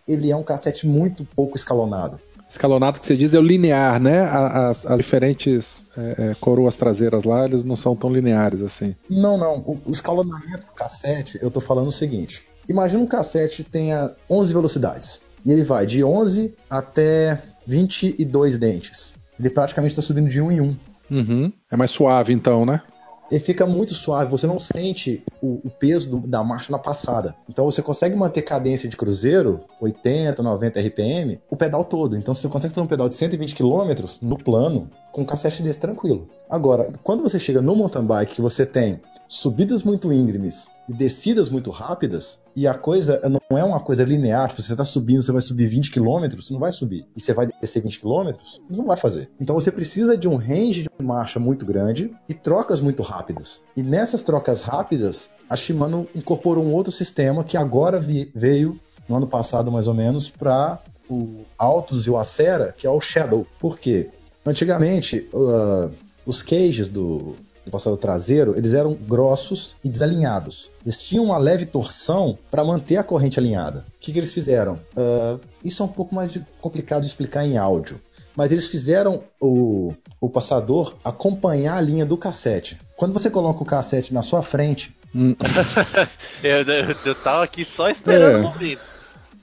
[0.06, 2.20] ele é um cassete muito pouco escalonado.
[2.48, 4.22] Escalonado que você diz é o linear, né?
[4.22, 8.94] As, as diferentes é, é, coroas traseiras lá, eles não são tão lineares assim.
[9.08, 9.58] Não, não.
[9.58, 12.42] O, o escalonamento do cassete, eu tô falando o seguinte.
[12.68, 15.20] Imagina um cassete tenha 11 velocidades.
[15.44, 19.14] E ele vai de 11 até 22 dentes.
[19.38, 20.76] Ele praticamente está subindo de um em um.
[21.10, 21.52] Uhum.
[21.70, 22.82] É mais suave então, né?
[23.30, 27.34] Ele fica muito suave, você não sente o, o peso do- da marcha na passada.
[27.48, 32.16] Então você consegue manter cadência de cruzeiro, 80, 90 RPM, o pedal todo.
[32.16, 35.80] Então você consegue fazer um pedal de 120 km no plano com um cassete desse
[35.80, 36.28] tranquilo.
[36.48, 41.70] Agora, quando você chega no mountain bike você tem subidas muito íngremes e descidas muito
[41.70, 45.42] rápidas, e a coisa não é uma coisa linear, tipo, você está subindo, você vai
[45.42, 48.30] subir 20 km, você não vai subir, e você vai descer 20 km,
[48.70, 49.30] não vai fazer.
[49.38, 53.62] Então você precisa de um range de marcha muito grande e trocas muito rápidas.
[53.76, 59.26] E nessas trocas rápidas, a Shimano incorporou um outro sistema que agora veio, no ano
[59.26, 63.46] passado mais ou menos, para o Altus e o Acera, que é o Shadow.
[63.60, 64.08] Por quê?
[64.44, 65.90] Antigamente, uh,
[66.24, 67.36] os cages do,
[67.68, 70.70] do passado traseiro, eles eram grossos e desalinhados.
[70.84, 73.84] Eles tinham uma leve torção para manter a corrente alinhada.
[73.96, 74.80] O que, que eles fizeram?
[74.96, 78.00] Uh, isso é um pouco mais complicado de explicar em áudio.
[78.36, 82.78] Mas eles fizeram o, o passador acompanhar a linha do cassete.
[82.96, 84.96] Quando você coloca o cassete na sua frente,
[86.42, 88.36] Eu, eu, eu tava aqui só esperando É.
[88.36, 88.80] o momento.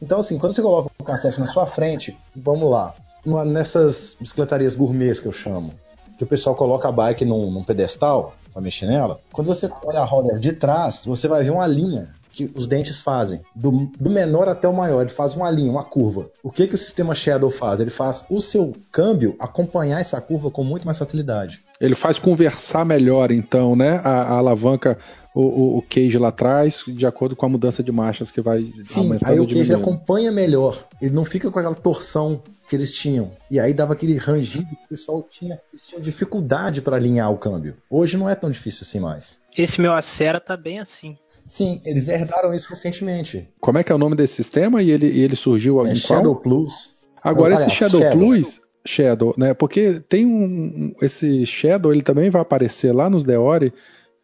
[0.02, 2.94] Então, assim, quando você coloca o cassete na sua frente, vamos lá,
[3.26, 5.74] numa- nessas bicicletarias gourmets que eu chamo,
[6.18, 10.00] que o pessoal coloca a bike num, num pedestal pra mexer nela, quando você olha
[10.00, 14.10] a roda de trás, você vai ver uma linha que os dentes fazem, do, do
[14.10, 16.30] menor até o maior, ele faz uma linha, uma curva.
[16.44, 17.80] O que, que o sistema Shadow faz?
[17.80, 21.62] Ele faz o seu câmbio acompanhar essa curva com muito mais facilidade.
[21.80, 24.02] Ele faz conversar melhor, então, né?
[24.04, 24.98] A, a alavanca,
[25.36, 28.72] o, o, o cage lá atrás, de acordo com a mudança de marchas que vai
[28.86, 30.88] Sim, aí o queijo acompanha melhor.
[31.02, 33.32] Ele não fica com aquela torção que eles tinham.
[33.52, 37.38] E aí dava aquele rangido que o pessoal tinha, eles tinham dificuldade para alinhar o
[37.38, 37.76] câmbio.
[37.90, 39.42] Hoje não é tão difícil assim mais.
[39.58, 41.18] Esse meu Acera tá bem assim.
[41.44, 43.50] Sim, eles herdaram isso recentemente.
[43.60, 45.96] Como é que é o nome desse sistema e ele, e ele surgiu É em
[45.96, 46.42] Shadow qual?
[46.42, 46.96] Plus.
[47.22, 48.18] Agora esse Shadow, Shadow.
[48.18, 49.54] Plus, Shadow, né?
[49.54, 53.74] Porque tem um esse Shadow, ele também vai aparecer lá nos Deore,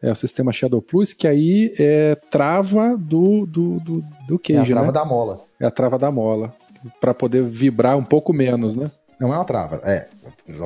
[0.02, 4.58] é o sistema Shadow Plus, que aí é trava do do, do, do É a
[4.60, 4.92] cage, trava né?
[4.92, 5.40] da mola.
[5.60, 6.52] É a trava da mola,
[7.00, 8.90] para poder vibrar um pouco menos, né?
[9.20, 10.08] Não é uma trava, é,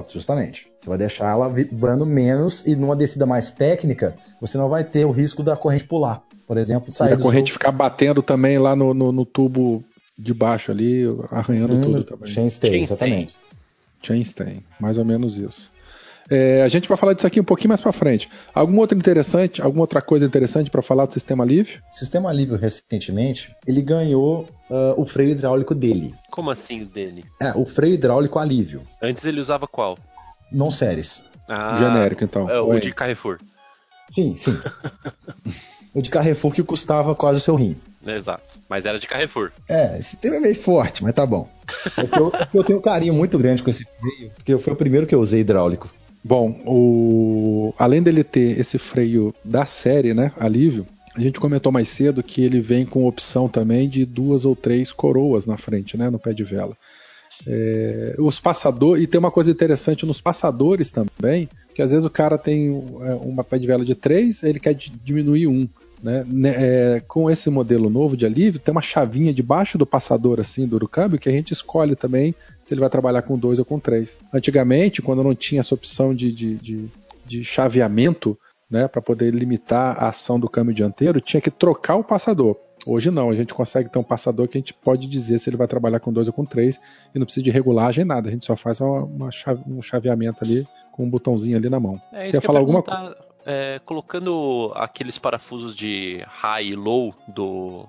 [0.08, 0.66] justamente.
[0.80, 5.04] Você vai deixar ela vibrando menos e numa descida mais técnica, você não vai ter
[5.04, 6.22] o risco da corrente pular.
[6.46, 7.54] Por exemplo, E sair a do corrente seu...
[7.54, 9.84] ficar batendo também lá no, no, no tubo
[10.18, 12.28] de baixo ali, arranhando Hum, tudo também.
[12.28, 12.82] chainstay, Chainstay.
[12.82, 13.36] exatamente.
[14.02, 15.70] Chainstay, mais ou menos isso.
[16.30, 18.28] É, a gente vai falar disso aqui um pouquinho mais para frente.
[18.54, 21.80] Algum outro interessante, alguma outra coisa interessante para falar do sistema livre?
[21.92, 26.14] O sistema Alívio recentemente, ele ganhou ah, o freio hidráulico dele.
[26.30, 27.24] Como assim o dele?
[27.40, 29.96] É, o freio hidráulico Alívio, Antes ele usava qual?
[30.50, 31.24] não séries.
[31.48, 32.50] Ah, Genérico, então.
[32.50, 33.38] É, o de Carrefour.
[34.10, 34.58] Sim, sim.
[35.94, 37.76] o de Carrefour que custava quase o seu rim.
[38.04, 38.42] Exato.
[38.68, 39.50] Mas era de Carrefour.
[39.68, 41.48] É, esse tema é meio forte, mas tá bom.
[41.96, 44.76] É eu, é eu tenho um carinho muito grande com esse freio, porque foi o
[44.76, 45.92] primeiro que eu usei hidráulico.
[46.28, 47.72] Bom, o...
[47.78, 52.42] além dele ter esse freio da série, né, alívio, a gente comentou mais cedo que
[52.42, 56.32] ele vem com opção também de duas ou três coroas na frente, né, no pé
[56.32, 56.76] de vela.
[57.46, 62.10] É, os passadores, e tem uma coisa interessante nos passadores também, que às vezes o
[62.10, 62.70] cara tem
[63.02, 65.68] é, uma pé de vela de três, ele quer di- diminuir um.
[66.02, 66.24] Né?
[66.26, 70.66] Ne- é, com esse modelo novo de alívio, tem uma chavinha debaixo do passador assim
[70.66, 72.34] do câmbio que a gente escolhe também
[72.64, 74.18] se ele vai trabalhar com dois ou com três.
[74.32, 76.88] Antigamente, quando não tinha essa opção de, de, de,
[77.24, 78.38] de chaveamento,
[78.70, 82.56] né, para poder limitar a ação do câmbio dianteiro, tinha que trocar o passador.
[82.84, 85.56] Hoje não, a gente consegue ter um passador que a gente pode dizer se ele
[85.56, 86.78] vai trabalhar com dois ou com três
[87.14, 88.28] e não precisa de regulagem nada.
[88.28, 91.80] A gente só faz uma, uma chave, um chaveamento ali com um botãozinho ali na
[91.80, 92.00] mão.
[92.12, 93.16] É, Você ia falar alguma coisa?
[93.46, 97.86] É, colocando aqueles parafusos de high e low do,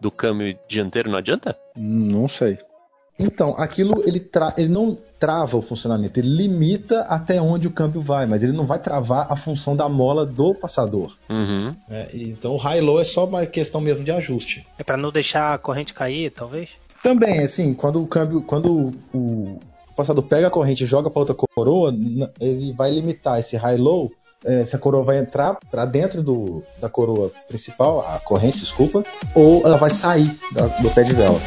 [0.00, 1.56] do câmbio dianteiro, não adianta?
[1.76, 2.58] Não sei.
[3.18, 8.00] Então, aquilo ele, tra ele não trava o funcionamento, ele limita até onde o câmbio
[8.00, 11.16] vai, mas ele não vai travar a função da mola do passador.
[11.30, 11.74] Uhum.
[11.88, 14.66] É, então o high-low é só uma questão mesmo de ajuste.
[14.78, 16.70] É para não deixar a corrente cair, talvez?
[17.02, 19.60] Também, assim, quando o câmbio, quando o, o
[19.94, 21.94] passador pega a corrente e joga para outra coroa,
[22.40, 24.10] ele vai limitar esse high-low.
[24.44, 29.02] É, se a coroa vai entrar para dentro do, da coroa principal, a corrente, desculpa,
[29.34, 31.38] ou ela vai sair da, do pé de vela.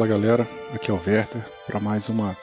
[0.00, 2.34] Fala galera, aqui é o Werther para mais uma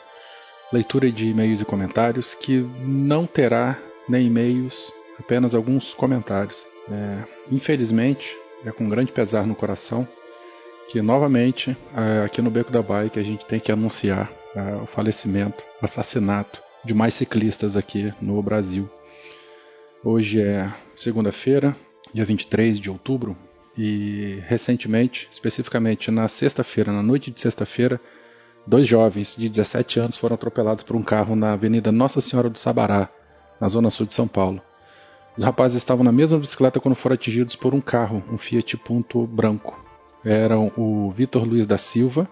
[0.72, 3.76] leitura de e-mails e comentários que não terá
[4.08, 6.68] nem e-mails, apenas alguns comentários.
[6.88, 10.08] É, infelizmente, é com grande pesar no coração
[10.88, 14.86] que novamente é, aqui no Beco da Bike a gente tem que anunciar é, o
[14.86, 18.88] falecimento, assassinato de mais ciclistas aqui no Brasil.
[20.04, 21.76] Hoje é segunda-feira,
[22.14, 23.36] dia 23 de outubro,
[23.78, 28.02] e recentemente, especificamente na sexta-feira, na noite de sexta-feira,
[28.66, 32.58] dois jovens de 17 anos foram atropelados por um carro na Avenida Nossa Senhora do
[32.58, 33.10] Sabará,
[33.62, 34.62] na zona sul de São Paulo.
[35.38, 39.28] Os rapazes estavam na mesma bicicleta quando foram atingidos por um carro, um Fiat Punto
[39.28, 39.80] branco.
[40.26, 42.28] Eram o Vitor Luiz da Silva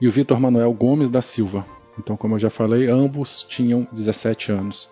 [0.00, 1.64] e o Vitor Manuel Gomes da Silva.
[1.96, 4.90] Então, como eu já falei, ambos tinham 17 anos.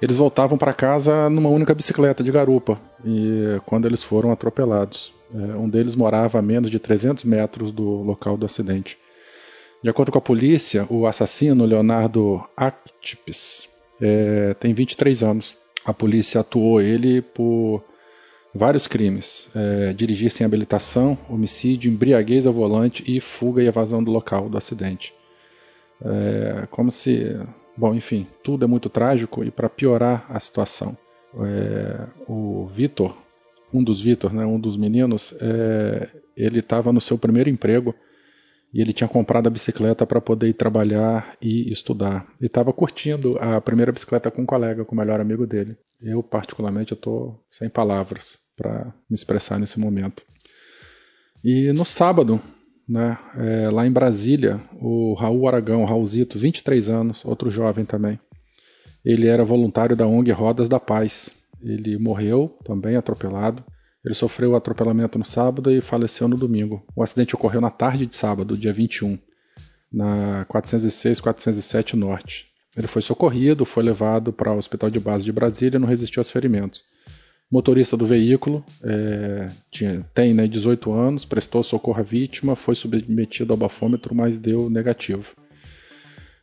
[0.00, 5.12] Eles voltavam para casa numa única bicicleta de garupa e quando eles foram atropelados.
[5.34, 8.96] É, um deles morava a menos de 300 metros do local do acidente.
[9.82, 13.68] De acordo com a polícia, o assassino Leonardo Actipes
[14.00, 15.58] é, tem 23 anos.
[15.84, 17.82] A polícia atuou ele por
[18.54, 24.10] vários crimes: é, dirigir sem habilitação, homicídio, embriaguez ao volante e fuga e evasão do
[24.10, 25.12] local do acidente.
[26.04, 27.36] É, como se
[27.78, 30.98] Bom, enfim, tudo é muito trágico e para piorar a situação,
[31.36, 33.16] é, o Vitor,
[33.72, 37.94] um dos Vitor, né, um dos meninos, é, ele estava no seu primeiro emprego
[38.74, 42.26] e ele tinha comprado a bicicleta para poder ir trabalhar e estudar.
[42.40, 45.76] E estava curtindo a primeira bicicleta com um colega, com o melhor amigo dele.
[46.02, 50.20] Eu, particularmente, estou sem palavras para me expressar nesse momento.
[51.44, 52.40] E no sábado,
[52.88, 53.18] né?
[53.36, 58.18] É, lá em Brasília, o Raul Aragão, Raulzito, 23 anos, outro jovem também.
[59.04, 61.30] Ele era voluntário da ONG Rodas da Paz.
[61.62, 63.64] Ele morreu também atropelado.
[64.04, 66.84] Ele sofreu o atropelamento no sábado e faleceu no domingo.
[66.96, 69.18] O acidente ocorreu na tarde de sábado, dia 21,
[69.92, 72.46] na 406-407 Norte.
[72.76, 76.20] Ele foi socorrido, foi levado para o Hospital de Base de Brasília e não resistiu
[76.20, 76.82] aos ferimentos
[77.50, 83.52] motorista do veículo, é, tinha, tem né, 18 anos, prestou socorro à vítima, foi submetido
[83.52, 85.24] ao bafômetro, mas deu negativo.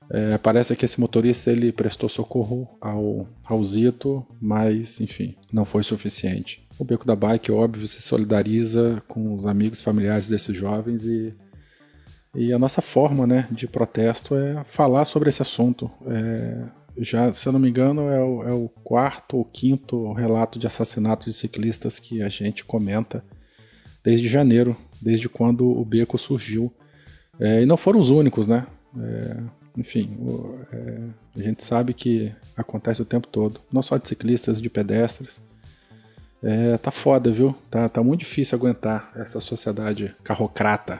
[0.09, 6.65] É, parece que esse motorista ele prestou socorro ao Raulzito, mas enfim, não foi suficiente.
[6.77, 11.33] O Beco da Bike, óbvio, se solidariza com os amigos familiares desses jovens e,
[12.35, 15.89] e a nossa forma né, de protesto é falar sobre esse assunto.
[16.05, 16.65] É,
[16.97, 20.67] já, se eu não me engano, é o, é o, quarto ou quinto relato de
[20.67, 23.23] assassinato de ciclistas que a gente comenta
[24.03, 26.71] desde janeiro, desde quando o beco surgiu.
[27.39, 28.65] É, e não foram os únicos, né?
[28.97, 29.37] É,
[29.77, 30.99] enfim, o, é,
[31.37, 35.41] a gente sabe que acontece o tempo todo, não só de ciclistas, de pedestres.
[36.41, 37.55] É, tá foda, viu?
[37.69, 40.99] Tá, tá muito difícil aguentar essa sociedade carrocrata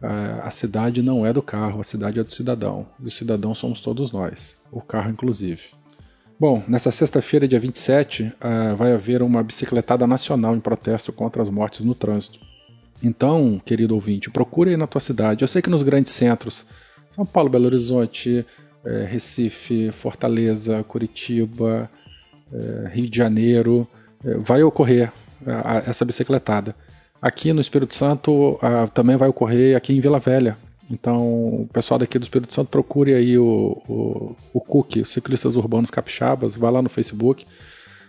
[0.00, 2.86] a cidade não é do carro, a cidade é do cidadão.
[3.00, 5.62] E o cidadão somos todos nós, o carro inclusive.
[6.40, 11.48] Bom, nessa sexta-feira, dia 27, uh, vai haver uma bicicletada nacional em protesto contra as
[11.48, 12.38] mortes no trânsito.
[13.02, 15.42] Então, querido ouvinte, procure aí na tua cidade.
[15.42, 16.64] Eu sei que nos grandes centros,
[17.10, 18.46] São Paulo, Belo Horizonte,
[18.84, 21.90] é, Recife, Fortaleza, Curitiba,
[22.52, 23.88] é, Rio de Janeiro,
[24.24, 25.12] é, vai ocorrer
[25.86, 26.74] essa bicicletada.
[27.20, 30.56] Aqui no Espírito Santo uh, também vai ocorrer aqui em Vila Velha.
[30.90, 35.90] Então, o pessoal daqui do Espírito Santo procure aí o, o, o CUC, Ciclistas Urbanos
[35.90, 37.44] Capixabas, vai lá no Facebook.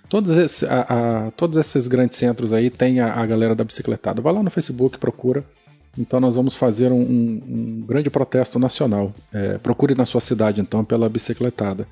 [0.07, 0.81] Todos, esse, a,
[1.27, 4.21] a, todos esses grandes centros aí tem a, a, galera da bicicletada.
[4.21, 5.43] Vai lá no Facebook, procura.
[5.97, 9.13] Então nós vamos fazer um, um, um grande protesto nacional.
[9.33, 11.87] É, procure na sua cidade então pela bicicletada.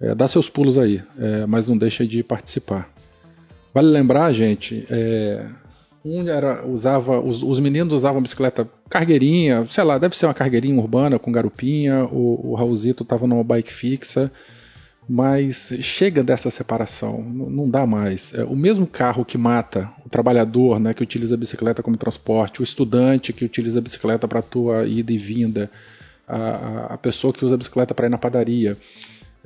[0.00, 2.90] É, dá seus pulos aí, é, mas não deixe de participar.
[3.72, 5.46] Vale lembrar, gente, é,
[6.04, 10.80] um era, usava, os, os, meninos usavam bicicleta cargueirinha, sei lá, deve ser uma cargueirinha
[10.80, 14.30] urbana com garupinha, o, o Raulzito estava numa bike fixa,
[15.08, 18.34] mas chega dessa separação, não, dá mais.
[18.34, 22.60] É, o mesmo carro que mata o trabalhador, né, que utiliza a bicicleta como transporte,
[22.60, 25.70] o estudante que utiliza a bicicleta para tua ida e vinda,
[26.26, 28.76] a, a pessoa que usa a bicicleta para ir na padaria,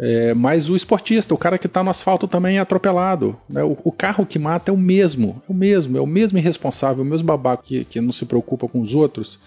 [0.05, 3.37] é, mas o esportista, o cara que está no asfalto também é atropelado.
[3.49, 3.63] Né?
[3.63, 7.05] O, o, carro que mata é o mesmo, é o mesmo, é o mesmo irresponsável,
[7.05, 9.39] o mesmo babaca que, que não se preocupa com os outros.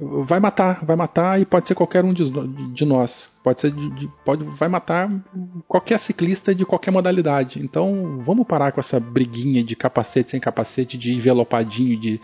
[0.00, 2.30] Vai matar, vai matar e pode ser qualquer um de,
[2.72, 3.28] de nós.
[3.42, 5.10] Pode ser, de, de, pode, vai matar
[5.66, 7.60] qualquer ciclista de qualquer modalidade.
[7.60, 12.20] Então vamos parar com essa briguinha de capacete sem capacete, de envelopadinho, de,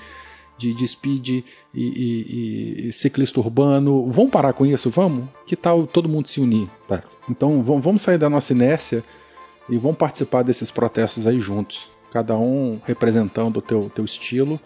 [0.56, 1.44] de, de speed e,
[1.74, 4.10] e, e, ciclista urbano.
[4.10, 4.90] Vamos parar com isso?
[4.90, 5.26] Vamos?
[5.46, 6.68] Que tal todo mundo se unir?
[6.88, 7.02] Tá.
[7.28, 9.02] Então vamos sair da nossa inércia
[9.68, 11.90] e vamos participar desses protestos aí juntos.
[12.12, 14.60] Cada um representando o teu, teu estilo,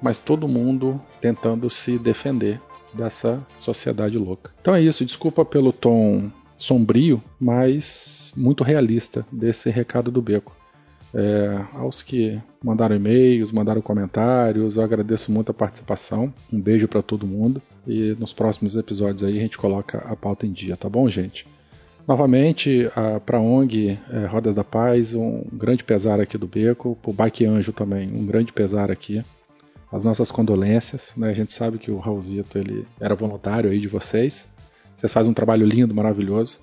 [0.00, 2.60] mas todo mundo tentando se defender
[2.92, 4.52] dessa sociedade louca.
[4.60, 10.54] Então é isso, desculpa pelo tom sombrio, mas muito realista desse recado do Beco.
[11.14, 16.32] É, aos que mandaram e-mails, mandaram comentários, eu agradeço muito a participação.
[16.50, 20.46] Um beijo para todo mundo e nos próximos episódios aí a gente coloca a pauta
[20.46, 21.46] em dia, tá bom, gente?
[22.06, 22.88] Novamente,
[23.24, 27.14] para a ONG é, Rodas da Paz, um grande pesar aqui do Beco, para o
[27.14, 29.22] Bike Anjo também, um grande pesar aqui.
[29.90, 31.30] As nossas condolências, né?
[31.30, 34.48] A gente sabe que o Raulzito ele era voluntário aí de vocês.
[34.96, 36.58] Vocês fazem um trabalho lindo, maravilhoso.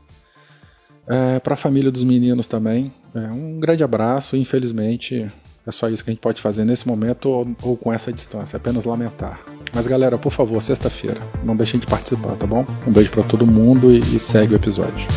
[1.09, 4.37] É, para a família dos meninos também, é, um grande abraço.
[4.37, 5.29] Infelizmente,
[5.65, 8.57] é só isso que a gente pode fazer nesse momento ou, ou com essa distância,
[8.57, 9.41] apenas lamentar.
[9.73, 12.65] Mas galera, por favor, sexta-feira, não deixem de participar, tá bom?
[12.87, 15.07] Um beijo para todo mundo e, e segue o episódio.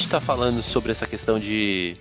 [0.00, 1.94] Gente está falando sobre essa questão de,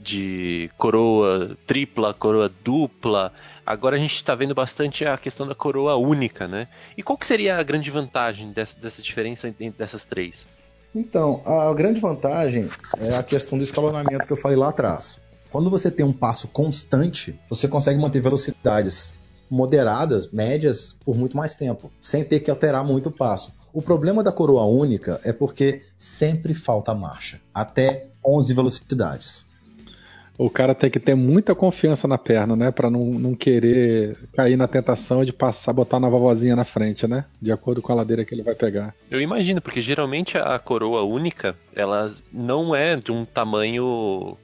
[0.00, 3.34] de coroa tripla, coroa dupla,
[3.66, 6.68] agora a gente está vendo bastante a questão da coroa única, né?
[6.96, 10.46] E qual que seria a grande vantagem dessa, dessa diferença entre dessas três?
[10.94, 15.20] Então, a grande vantagem é a questão do escalonamento que eu falei lá atrás.
[15.50, 21.56] Quando você tem um passo constante, você consegue manter velocidades moderadas, médias, por muito mais
[21.56, 23.52] tempo, sem ter que alterar muito o passo.
[23.72, 29.50] O problema da coroa única é porque sempre falta marcha, até 11 velocidades.
[30.38, 32.70] O cara tem que ter muita confiança na perna, né?
[32.70, 37.26] Para não, não querer cair na tentação de passar, botar na vovozinha na frente, né?
[37.40, 38.94] De acordo com a ladeira que ele vai pegar.
[39.10, 44.36] Eu imagino, porque geralmente a coroa única, ela não é de um tamanho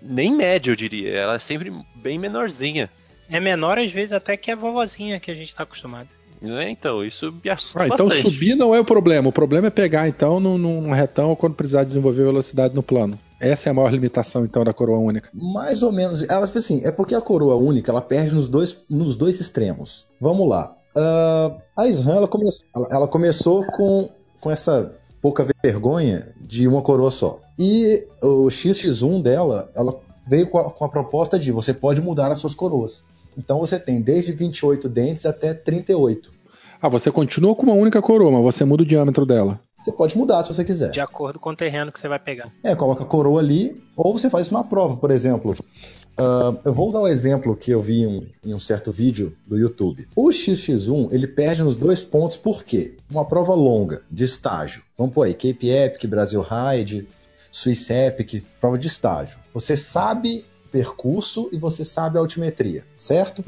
[0.00, 1.12] nem médio, eu diria.
[1.12, 2.90] Ela é sempre bem menorzinha.
[3.28, 6.08] É menor às vezes até que a vovozinha que a gente está acostumado.
[6.42, 9.28] É, então, isso me assusta ah, Então subir não é o problema.
[9.28, 13.18] O problema é pegar, então, num, num retão quando precisar desenvolver velocidade no plano.
[13.38, 15.28] Essa é a maior limitação, então, da coroa única.
[15.32, 16.22] Mais ou menos.
[16.28, 20.06] Ela, assim, é porque a coroa única, ela perde nos dois, nos dois extremos.
[20.20, 20.74] Vamos lá.
[20.96, 24.08] Uh, a Isran, ela, come, ela, ela começou com,
[24.40, 27.40] com essa pouca vergonha de uma coroa só.
[27.58, 32.32] E o XX1 dela, ela veio com a, com a proposta de você pode mudar
[32.32, 33.04] as suas coroas.
[33.36, 36.32] Então você tem desde 28 dentes até 38.
[36.80, 39.60] Ah, você continua com uma única coroa, mas você muda o diâmetro dela.
[39.78, 40.90] Você pode mudar se você quiser.
[40.90, 42.50] De acordo com o terreno que você vai pegar.
[42.62, 45.54] É, coloca a coroa ali, ou você faz uma prova, por exemplo.
[46.18, 49.36] Uh, eu vou dar um exemplo que eu vi em um, em um, certo vídeo
[49.46, 50.08] do YouTube.
[50.16, 52.96] O XX1 ele perde nos dois pontos por quê?
[53.10, 54.82] Uma prova longa, de estágio.
[54.96, 57.06] Vamos pôr aí, Cape Epic, Brasil Ride,
[57.52, 59.38] Swiss Epic, prova de estágio.
[59.52, 63.44] Você sabe percurso e você sabe a altimetria, certo?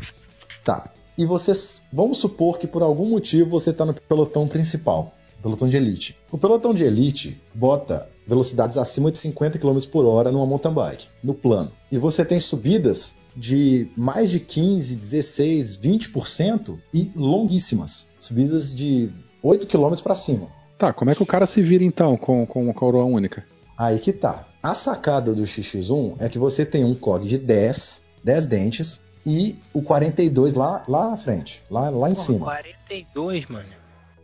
[0.64, 0.92] Tá.
[1.16, 1.52] e você,
[1.92, 6.16] vamos supor que por algum motivo você está no pelotão principal, pelotão de elite.
[6.30, 11.08] O pelotão de elite bota velocidades acima de 50 km por hora numa mountain bike,
[11.24, 11.72] no plano.
[11.90, 18.06] E você tem subidas de mais de 15, 16, 20% e longuíssimas.
[18.20, 19.10] Subidas de
[19.42, 20.48] 8 km para cima.
[20.76, 23.44] Tá, como é que o cara se vira então com, com uma coroa única?
[23.78, 24.44] Aí que tá.
[24.60, 29.56] A sacada do XX1 é que você tem um COG de 10, 10 dentes, e
[29.72, 32.44] o 42 lá, lá na frente, lá, lá em Pô, cima.
[32.46, 33.68] 42, mano.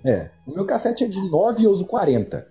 [0.04, 0.30] É.
[0.44, 2.48] O meu cassete é de 9 e eu uso 40.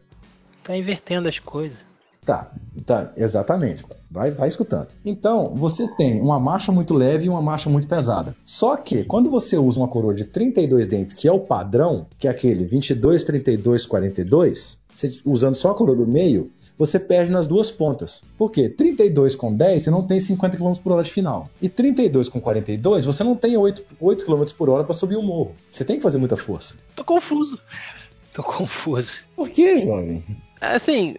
[0.63, 1.79] Tá invertendo as coisas.
[2.25, 2.51] Tá,
[2.85, 3.83] tá, exatamente.
[4.09, 4.87] Vai, vai escutando.
[5.03, 8.33] Então, você tem uma marcha muito leve e uma marcha muito pesada.
[8.45, 12.27] Só que, quando você usa uma coroa de 32 dentes, que é o padrão, que
[12.27, 17.47] é aquele 22, 32, 42, você, usando só a coroa do meio, você perde nas
[17.47, 18.23] duas pontas.
[18.37, 18.69] Por quê?
[18.69, 21.49] 32 com 10, você não tem 50 km por hora de final.
[21.61, 25.23] E 32 com 42, você não tem 8, 8 km por hora para subir o
[25.23, 25.55] morro.
[25.71, 26.75] Você tem que fazer muita força.
[26.95, 27.59] Tô confuso.
[28.33, 29.23] Tô confuso.
[29.35, 30.23] Por quê, jovem?
[30.59, 31.15] Assim,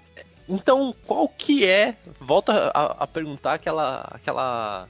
[0.49, 1.97] então qual que é.
[2.21, 4.09] Volta a, a perguntar aquela.
[4.11, 4.89] aquela.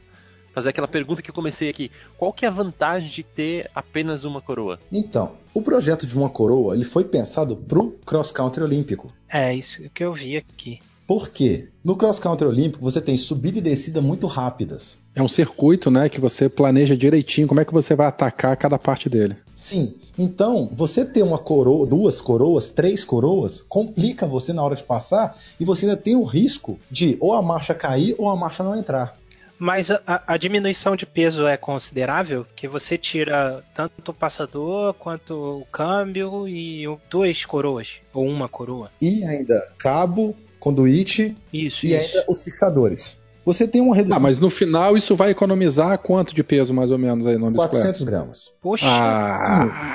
[0.55, 1.91] Fazer aquela pergunta que eu comecei aqui.
[2.17, 4.79] Qual que é a vantagem de ter apenas uma coroa?
[4.91, 9.13] Então, o projeto de uma coroa ele foi pensado pro cross country olímpico.
[9.29, 10.81] É isso que eu vi aqui.
[11.07, 11.69] Por quê?
[11.83, 15.03] No cross country olímpico você tem subida e descida muito rápidas.
[15.15, 18.79] É um circuito, né, que você planeja direitinho como é que você vai atacar cada
[18.79, 19.37] parte dele.
[19.55, 19.95] Sim.
[20.17, 25.37] Então, você ter uma coroa, duas coroas, três coroas, complica você na hora de passar
[25.61, 28.77] e você ainda tem o risco de ou a marcha cair ou a marcha não
[28.77, 29.17] entrar.
[29.65, 32.45] Mas a, a diminuição de peso é considerável?
[32.55, 37.95] Que você tira tanto o passador quanto o câmbio e o- duas coroas.
[38.12, 38.91] Ou uma coroa.
[39.01, 42.17] E ainda cabo, conduíte Isso, e isso.
[42.19, 43.23] ainda os fixadores.
[43.47, 46.91] Você tem uma redução Ah, mas no final isso vai economizar quanto de peso mais
[46.91, 47.87] ou menos aí no de bicicleta?
[47.87, 48.51] 400 gramas.
[48.61, 49.95] Poxa, Ah, hum,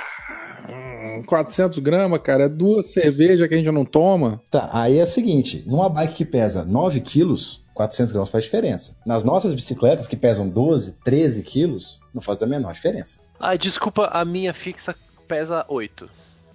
[1.24, 4.41] 400 gramas, cara, é duas cervejas que a gente não toma.
[4.49, 8.95] Tá, aí é o seguinte, numa bike que pesa 9 quilos, 400 gramas faz diferença.
[9.05, 13.20] Nas nossas bicicletas que pesam 12, 13 quilos, não faz a menor diferença.
[13.39, 14.95] Ah, desculpa, a minha fixa
[15.28, 16.09] pesa 8.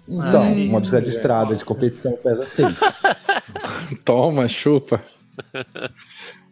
[0.07, 2.79] Então, Ai, uma bicicleta de ai, estrada de competição pesa 6.
[4.05, 5.01] Toma, chupa.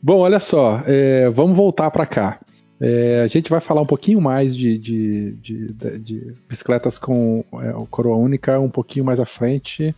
[0.01, 2.39] Bom, olha só, é, vamos voltar para cá.
[2.85, 7.71] É, a gente vai falar um pouquinho mais de, de, de- de- bicicletas com é,
[7.89, 9.95] coroa única um pouquinho mais à frente,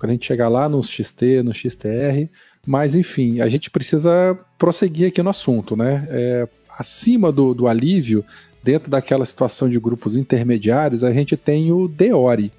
[0.00, 2.28] quando a gente chegar lá no XT, no XTR.
[2.66, 6.08] Mas, enfim, a gente precisa prosseguir aqui no assunto, né?
[6.10, 8.24] É, acima do, do alívio,
[8.64, 12.50] dentro daquela situação de grupos intermediários, a gente tem o Deore.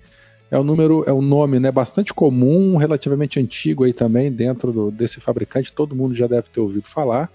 [0.49, 4.89] É um número, é um nome né, bastante comum, relativamente antigo aí também dentro do-
[4.91, 7.30] desse fabricante, todo mundo já deve ter ouvido falar.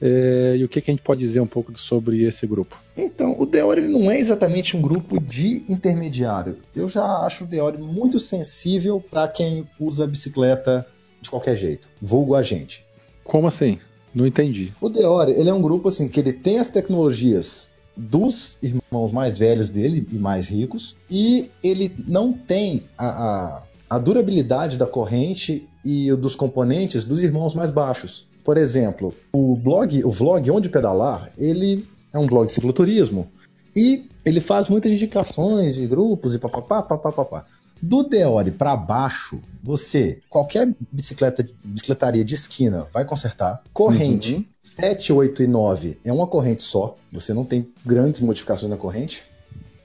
[0.00, 2.80] É, e o que, que a gente pode dizer um pouco sobre esse grupo?
[2.96, 6.56] Então, o Deore ele não é exatamente um grupo de intermediário.
[6.74, 10.86] Eu já acho o Deore muito sensível para quem usa bicicleta
[11.20, 12.84] de qualquer jeito, vulgo a gente.
[13.24, 13.78] Como assim?
[14.14, 14.72] Não entendi.
[14.80, 19.36] O Deore, ele é um grupo assim que ele tem as tecnologias dos irmãos mais
[19.36, 25.68] velhos dele e mais ricos e ele não tem a, a, a durabilidade da corrente
[25.84, 28.27] e dos componentes dos irmãos mais baixos.
[28.48, 33.30] Por exemplo, o blog, o vlog Onde Pedalar, ele é um blog de cicloturismo
[33.76, 37.44] e ele faz muitas indicações de grupos e papapá, papapá.
[37.82, 43.62] Do Deore para baixo, você, qualquer bicicleta, bicicletaria de esquina vai consertar.
[43.70, 44.44] Corrente Uhum.
[44.62, 49.24] 7, 8 e 9 é uma corrente só, você não tem grandes modificações na corrente.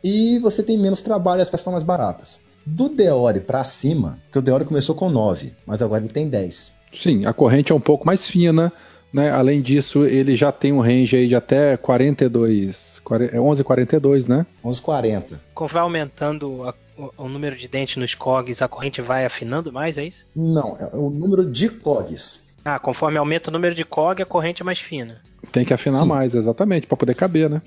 [0.02, 2.40] E você tem menos trabalho, as peças são mais baratas.
[2.66, 6.82] Do Deore para cima, que o Deore começou com 9, mas agora ele tem 10.
[6.94, 8.72] Sim, a corrente é um pouco mais fina,
[9.12, 9.32] né?
[9.32, 14.46] Além disso, ele já tem um range aí de até 42, 40 é 11,42, né?
[14.64, 15.40] 11,40.
[15.54, 19.72] Conforme vai aumentando a- o, o número de dentes nos cogs, a corrente vai afinando
[19.74, 20.26] mais, é isso?
[20.36, 22.42] Não, é o número de cogs.
[22.64, 25.22] Ah, conforme aumenta o número de cog, a corrente é mais fina.
[25.52, 26.08] Tem que afinar Sim.
[26.08, 27.62] mais, exatamente, para poder caber, né?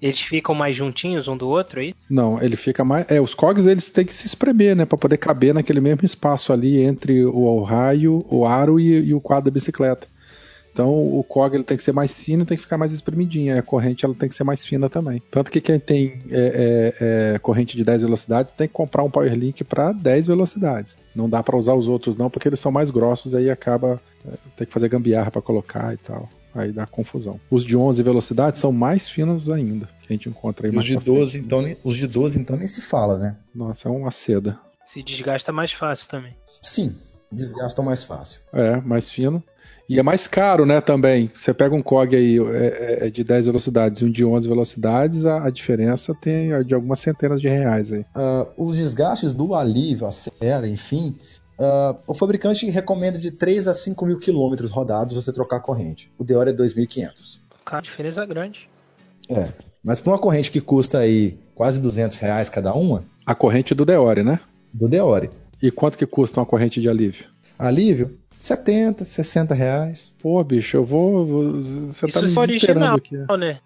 [0.00, 1.94] Eles ficam mais juntinhos um do outro aí?
[2.08, 3.06] Não, ele fica mais.
[3.08, 4.84] É, os cogs eles têm que se espremer, né?
[4.84, 9.20] Para poder caber naquele mesmo espaço ali entre o raio, o aro e, e o
[9.20, 10.06] quadro da bicicleta.
[10.76, 13.58] Então o cog ele tem que ser mais fino, tem que ficar mais espremidinho.
[13.58, 15.22] A corrente ela tem que ser mais fina também.
[15.30, 19.10] Tanto que quem tem é, é, é, corrente de 10 velocidades tem que comprar um
[19.10, 20.94] Power Link para 10 velocidades.
[21.14, 24.32] Não dá para usar os outros não, porque eles são mais grossos aí acaba é,
[24.54, 26.28] tem que fazer gambiarra para colocar e tal.
[26.56, 27.38] Aí dá confusão.
[27.50, 30.84] Os de 11 velocidades são mais finos ainda, que a gente encontra aí E mais
[30.84, 31.18] os de pra frente.
[31.18, 33.36] 12, então, nem- os de 12, então, nem se fala, né?
[33.54, 34.58] Nossa, é uma seda.
[34.84, 36.34] Se desgasta mais fácil também.
[36.62, 36.96] Sim,
[37.30, 38.40] desgastam mais fácil.
[38.52, 39.42] É, mais fino.
[39.88, 41.30] E é mais caro, né, também.
[41.36, 45.24] Você pega um COG aí é, é de 10 velocidades e um de 11 velocidades,
[45.24, 48.00] a, a, diferença tem de algumas centenas de reais aí.
[48.00, 51.16] Uh, os desgastes do alívio, a serra, enfim,
[51.58, 56.10] uh, o fabricante recomenda de 3 a 5 mil quilômetros rodados você trocar a corrente.
[56.18, 57.40] O Deore é 2.500.
[57.64, 58.68] Cara, a diferença é grande.
[59.28, 59.48] É,
[59.82, 63.04] mas para uma corrente que custa aí quase 200 reais cada uma...
[63.24, 64.38] A corrente do Deore, né?
[64.72, 65.30] Do Deore.
[65.60, 67.26] E quanto que custa uma corrente de alívio?
[67.58, 68.18] Alívio?
[68.38, 70.12] 70, 60 reais.
[70.20, 71.62] Pô, bicho, eu vou.
[71.88, 73.16] Você tá Isso me desesperando aqui.
[73.16, 73.58] Né?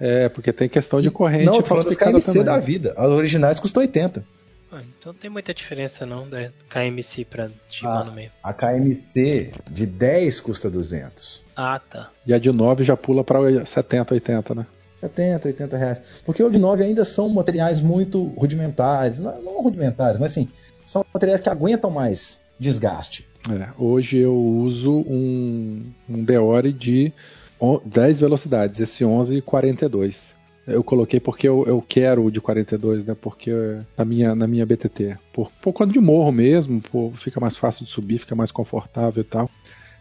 [0.00, 1.44] É, porque tem questão de corrente.
[1.44, 2.44] Não, eu tô falando das KMC também.
[2.44, 2.94] da vida.
[2.96, 4.24] As originais custam 80.
[4.70, 8.32] Ah, então não tem muita diferença não da KMC pra Shimano ah, mesmo.
[8.42, 11.42] A KMC de 10 custa 200.
[11.56, 12.10] Ah, tá.
[12.26, 14.66] E a de 9 já pula pra 70, 80, né?
[15.00, 16.02] 70, 80 reais.
[16.24, 19.18] Porque o de 9 ainda são materiais muito rudimentares.
[19.18, 20.48] Não, não rudimentares, mas assim,
[20.84, 23.26] são materiais que aguentam mais desgaste.
[23.50, 27.12] É, hoje eu uso um, um Deore de
[27.84, 30.37] 10 velocidades, esse 1142.
[30.68, 33.16] Eu coloquei porque eu, eu quero o de 42, né?
[33.18, 33.50] Porque
[33.96, 35.16] na minha, na minha BTT.
[35.32, 39.22] Por, por quando de morro mesmo, por, fica mais fácil de subir, fica mais confortável
[39.22, 39.50] e tal.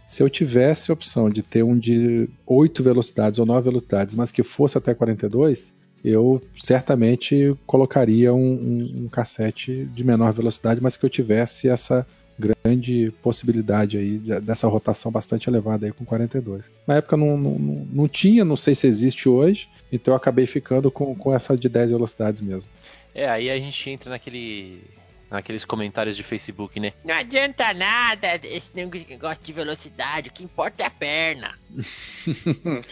[0.06, 4.32] Se eu tivesse a opção de ter um de 8 velocidades ou 9 velocidades, mas
[4.32, 10.98] que fosse até 42, eu certamente colocaria um, um, um cassete de menor velocidade, mas
[10.98, 12.06] que eu tivesse essa
[12.38, 16.66] grande possibilidade aí dessa rotação bastante elevada aí com 42.
[16.86, 17.58] Na época não, não,
[17.92, 21.68] não tinha, não sei se existe hoje, então eu acabei ficando com, com essa de
[21.68, 22.70] 10 velocidades mesmo.
[23.14, 24.82] É, aí a gente entra naquele
[25.30, 26.94] naqueles comentários de Facebook, né?
[27.04, 31.54] Não adianta nada esse negócio de velocidade, o que importa é a perna.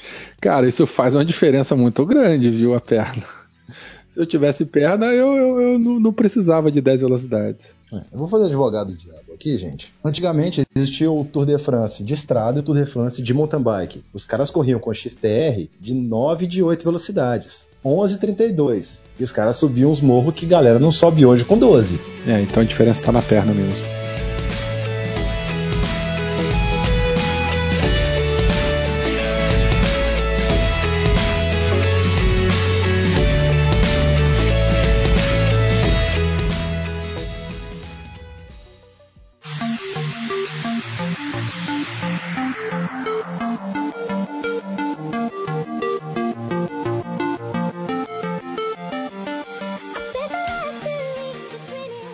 [0.41, 3.23] Cara, isso faz uma diferença muito grande, viu, a perna.
[4.09, 7.74] Se eu tivesse perna, eu, eu, eu não, não precisava de 10 velocidades.
[7.93, 9.93] É, eu vou fazer advogado do diabo aqui, gente.
[10.03, 13.61] Antigamente existia o Tour de France de estrada e o Tour de France de mountain
[13.61, 14.03] bike.
[14.13, 17.67] Os caras corriam com XTR de 9 e de 8 velocidades.
[17.83, 19.01] 11,32.
[19.19, 21.99] E os caras subiam uns morros que galera não sobe hoje com 12.
[22.27, 23.94] É, então a diferença tá na perna mesmo.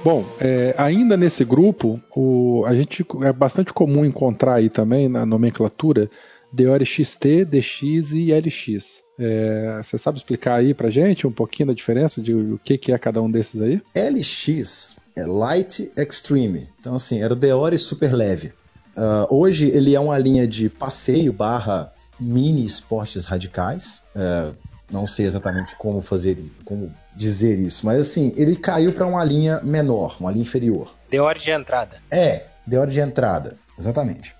[0.03, 5.25] Bom, é, ainda nesse grupo, o, a gente é bastante comum encontrar aí também na
[5.25, 6.09] nomenclatura
[6.51, 9.03] Deore XT, DX e LX.
[9.19, 12.91] É, você sabe explicar aí pra gente um pouquinho da diferença de o que, que
[12.91, 13.79] é cada um desses aí?
[13.95, 16.67] LX é Light Extreme.
[16.79, 18.53] Então, assim, era o Deore super leve.
[18.97, 24.01] Uh, hoje ele é uma linha de passeio barra mini esportes radicais.
[24.15, 24.55] Uh,
[24.91, 29.59] não sei exatamente como fazer, como dizer isso, mas assim, ele caiu para uma linha
[29.61, 30.93] menor, uma linha inferior.
[31.09, 31.97] Deu hora de entrada.
[32.09, 34.35] É, deu hora de entrada, exatamente.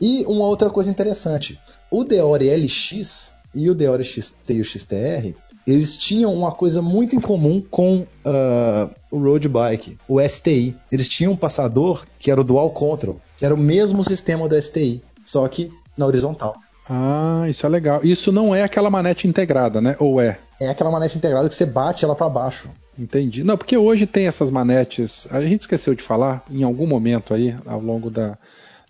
[0.00, 1.58] E uma outra coisa interessante,
[1.90, 5.34] o Deore LX e o Deore XT e o XTR,
[5.66, 10.76] eles tinham uma coisa muito em comum com uh, o road bike, o STI.
[10.90, 14.60] Eles tinham um passador que era o dual control, que era o mesmo sistema do
[14.60, 16.56] STI, só que na horizontal.
[16.88, 18.00] Ah, isso é legal.
[18.04, 19.96] Isso não é aquela manete integrada, né?
[19.98, 20.38] Ou é?
[20.60, 22.70] É aquela manete integrada que você bate ela para baixo.
[22.98, 23.42] Entendi.
[23.42, 25.26] Não, porque hoje tem essas manetes.
[25.32, 28.36] A gente esqueceu de falar, em algum momento aí, ao longo da,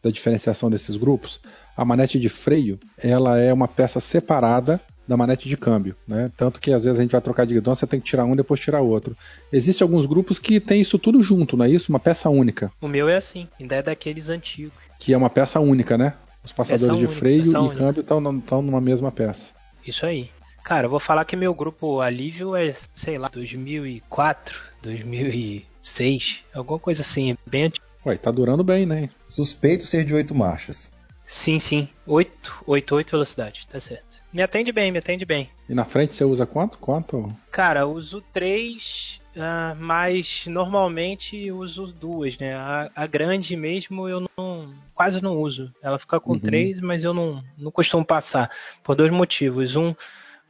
[0.02, 1.40] da diferenciação desses grupos,
[1.76, 6.30] a manete de freio, ela é uma peça separada da manete de câmbio, né?
[6.36, 8.32] Tanto que às vezes a gente vai trocar de guidão, você tem que tirar um
[8.32, 9.16] e depois tirar outro.
[9.52, 11.90] Existem alguns grupos que tem isso tudo junto, não é isso?
[11.90, 12.70] Uma peça única.
[12.80, 14.72] O meu é assim, ainda é daqueles antigos.
[14.98, 16.14] Que é uma peça única, né?
[16.44, 17.76] Os passadores de freio e única.
[17.76, 18.20] câmbio estão
[18.62, 19.52] numa mesma peça.
[19.86, 20.30] Isso aí.
[20.64, 27.02] Cara, eu vou falar que meu grupo Alívio é, sei lá, 2004, 2006, alguma coisa
[27.02, 27.84] assim, bem antigo.
[28.06, 29.10] Ué, tá durando bem, né?
[29.28, 30.90] Suspeito ser de oito marchas.
[31.26, 31.88] Sim, sim.
[32.06, 34.18] 8, 8, 8 velocidade, tá certo.
[34.32, 35.48] Me atende bem, me atende bem.
[35.68, 36.78] E na frente você usa quanto?
[36.78, 37.34] Quanto?
[37.50, 42.54] Cara, uso 3 Uh, mas normalmente uso duas, né?
[42.54, 45.72] A, a, grande mesmo eu não quase não uso.
[45.82, 46.38] Ela fica com uhum.
[46.38, 48.50] três, mas eu não, não costumo passar.
[48.82, 49.74] Por dois motivos.
[49.74, 49.94] Um,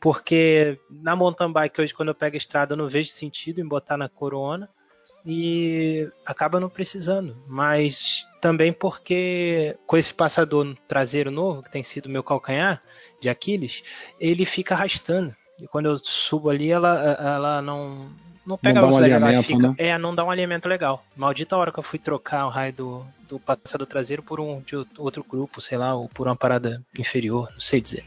[0.00, 3.68] porque na mountain bike hoje, quando eu pego a estrada, eu não vejo sentido em
[3.68, 4.68] botar na corona.
[5.24, 7.40] E acaba não precisando.
[7.46, 12.82] Mas também porque com esse passador traseiro novo, que tem sido meu calcanhar
[13.20, 13.84] de Aquiles,
[14.18, 15.32] ele fica arrastando.
[15.60, 18.10] E quando eu subo ali, ela, ela não,
[18.46, 19.68] não pega dá a um velocidade legal e alinhamento, fica.
[19.68, 19.74] né?
[19.90, 21.04] É, não dá um alinhamento legal.
[21.16, 24.76] Maldita hora que eu fui trocar o raio do, do passador traseiro por um de
[24.98, 28.04] outro grupo, sei lá, ou por uma parada inferior, não sei dizer.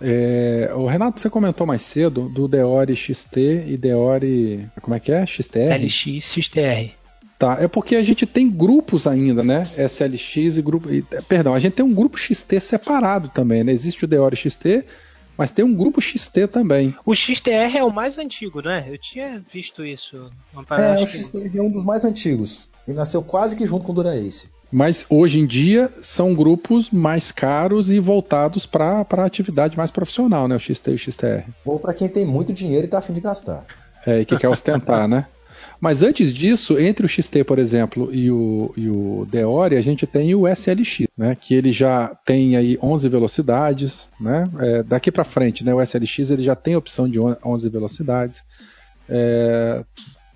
[0.00, 4.68] É, o Renato, você comentou mais cedo do Deore XT e Deore.
[4.80, 5.26] Como é que é?
[5.26, 5.74] XTR?
[5.74, 6.92] LX XTR.
[7.38, 9.70] Tá, é porque a gente tem grupos ainda, né?
[9.76, 10.92] SLX e grupo.
[10.92, 13.72] e- perdão, a gente tem um grupo XT separado também, né?
[13.72, 14.84] Existe o Deore XT,
[15.38, 16.94] mas tem um grupo XT também.
[17.06, 18.84] O XTR é o mais antigo, né?
[18.88, 20.28] Eu tinha visto isso.
[20.76, 22.68] É, o que- XTR é um dos mais antigos.
[22.86, 24.48] E nasceu quase que junto com o Dura-Ace.
[24.70, 30.46] Mas hoje em dia são grupos mais caros e voltados para a atividade mais profissional,
[30.48, 30.56] né?
[30.56, 31.44] O XT e o XTR.
[31.64, 33.64] Ou pra quem tem muito dinheiro e tá afim de gastar.
[34.06, 35.26] É, e que quer ostentar, né?
[35.80, 40.06] Mas antes disso, entre o XT, por exemplo, e o, e o Deore, a gente
[40.06, 41.36] tem o SLX, né?
[41.40, 44.44] Que ele já tem aí 11 velocidades, né?
[44.58, 45.72] É, daqui para frente, né?
[45.72, 48.42] O SLX ele já tem a opção de on- 11 velocidades.
[49.08, 49.84] É,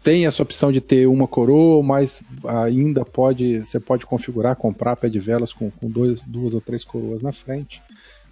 [0.03, 5.09] tem essa opção de ter uma coroa, mas ainda pode, você pode configurar, comprar pé
[5.09, 7.82] de velas com, com dois, duas ou três coroas na frente.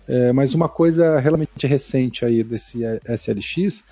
[0.09, 3.85] É, mas uma coisa realmente recente aí desse SLX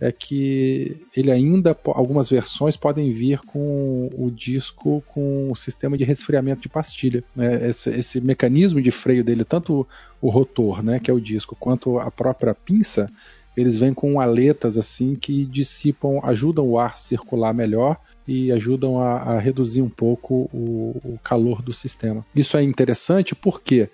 [0.00, 6.04] é que ele ainda, algumas versões podem vir com o disco com o sistema de
[6.04, 7.24] resfriamento de pastilha.
[7.34, 7.68] né?
[7.68, 9.86] Esse, esse mecanismo de freio dele, tanto
[10.20, 13.10] o rotor, né, que é o disco, quanto a própria pinça,
[13.56, 17.96] eles vêm com aletas assim que dissipam, ajudam o ar circular melhor
[18.26, 22.24] e ajudam a, a reduzir um pouco o, o calor do sistema.
[22.36, 23.88] Isso é interessante porque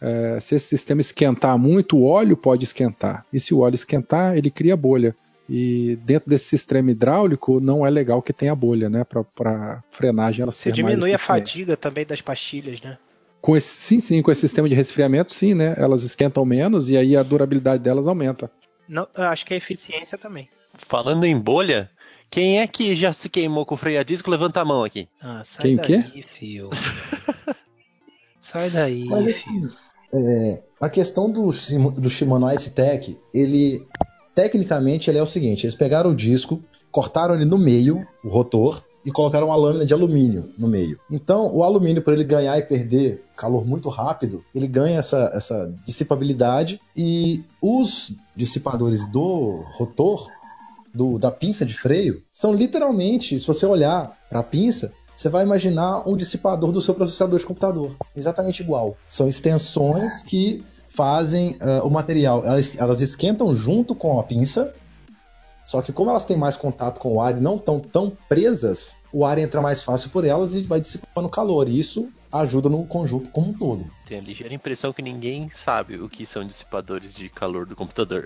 [0.00, 3.26] eh, se esse sistema esquentar muito, o óleo pode esquentar.
[3.32, 5.14] E se o óleo esquentar, ele cria bolha.
[5.48, 9.04] E dentro desse sistema hidráulico não é legal que tenha bolha, né?
[9.04, 12.96] Para frenagem ela Você ser diminui a fadiga também das pastilhas, né?
[13.40, 15.74] Com esse, sim, sim, com esse sistema de resfriamento, sim, né?
[15.76, 18.50] Elas esquentam menos e aí a durabilidade delas aumenta.
[18.88, 20.48] Não, eu acho que a eficiência também.
[20.88, 21.90] Falando em bolha,
[22.30, 24.30] quem é que já se queimou com freio a disco?
[24.30, 25.08] Levanta a mão aqui.
[25.20, 25.98] Ah, sai Quem o quê?
[25.98, 26.70] daí, fio.
[28.40, 29.70] sai daí, Mas assim,
[30.14, 31.50] é, a questão do,
[31.90, 33.86] do Shimano Ice Tech, ele
[34.34, 38.82] tecnicamente ele é o seguinte: eles pegaram o disco, cortaram ele no meio, o rotor,
[39.04, 40.98] e colocaram uma lâmina de alumínio no meio.
[41.10, 45.74] Então, o alumínio, para ele ganhar e perder calor muito rápido, ele ganha essa, essa
[45.84, 50.28] dissipabilidade e os dissipadores do rotor,
[50.94, 55.44] do- da pinça de freio, são literalmente, se você olhar para a pinça, você vai
[55.44, 57.96] imaginar um dissipador do seu processador de computador.
[58.16, 58.96] Exatamente igual.
[59.08, 60.64] São extensões que
[60.94, 62.44] fazem ah, o material.
[62.44, 64.74] Elas, elas esquentam junto com a pinça.
[65.64, 68.96] Só que como elas têm mais contato com o ar e não estão tão presas,
[69.12, 71.68] o ar entra mais fácil por elas e vai dissipando calor.
[71.68, 73.86] E isso ajuda no conjunto como um todo.
[74.06, 78.24] Tenho a ligeira impressão que ninguém sabe o que são dissipadores de calor do computador.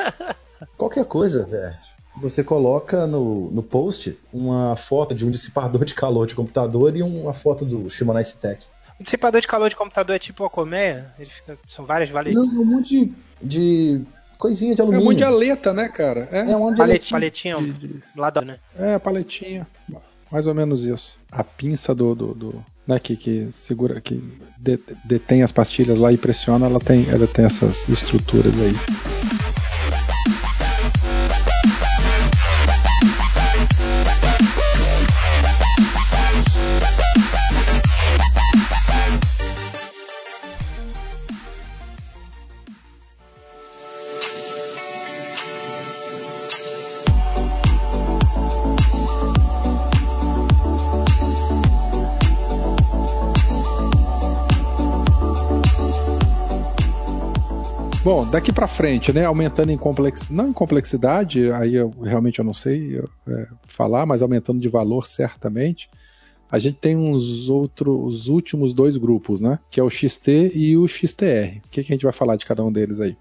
[0.76, 1.78] Qualquer coisa, Vert,
[2.16, 7.02] você coloca no, no post uma foto de um dissipador de calor de computador e
[7.02, 8.66] uma foto do Shimano Ice Tech.
[8.98, 11.12] O dissipador de calor de computador é tipo a colmeia?
[11.18, 12.48] Ele fica, são várias Não, valetinhas.
[12.54, 14.00] um monte de, de
[14.38, 15.10] coisinha de É um alumínio.
[15.10, 16.28] monte de aleta, né, cara?
[16.32, 17.56] É, É um monte de Palet, aletinha.
[17.56, 18.58] paletinha do lado, né?
[18.78, 19.66] é paletinha.
[20.32, 21.18] Mais ou menos isso.
[21.30, 22.14] A pinça do.
[22.14, 24.22] do, do- né, que, que segura, que
[24.56, 28.72] de- detém as pastilhas lá e pressiona, ela tem, ela tem essas estruturas aí.
[58.36, 62.52] Daqui pra frente, né, aumentando em complexidade, não em complexidade, aí eu realmente eu não
[62.52, 65.88] sei é, falar, mas aumentando de valor certamente.
[66.50, 70.76] A gente tem uns outros, os últimos dois grupos, né, que é o XT e
[70.76, 71.58] o XTR.
[71.64, 73.16] O que, que a gente vai falar de cada um deles aí?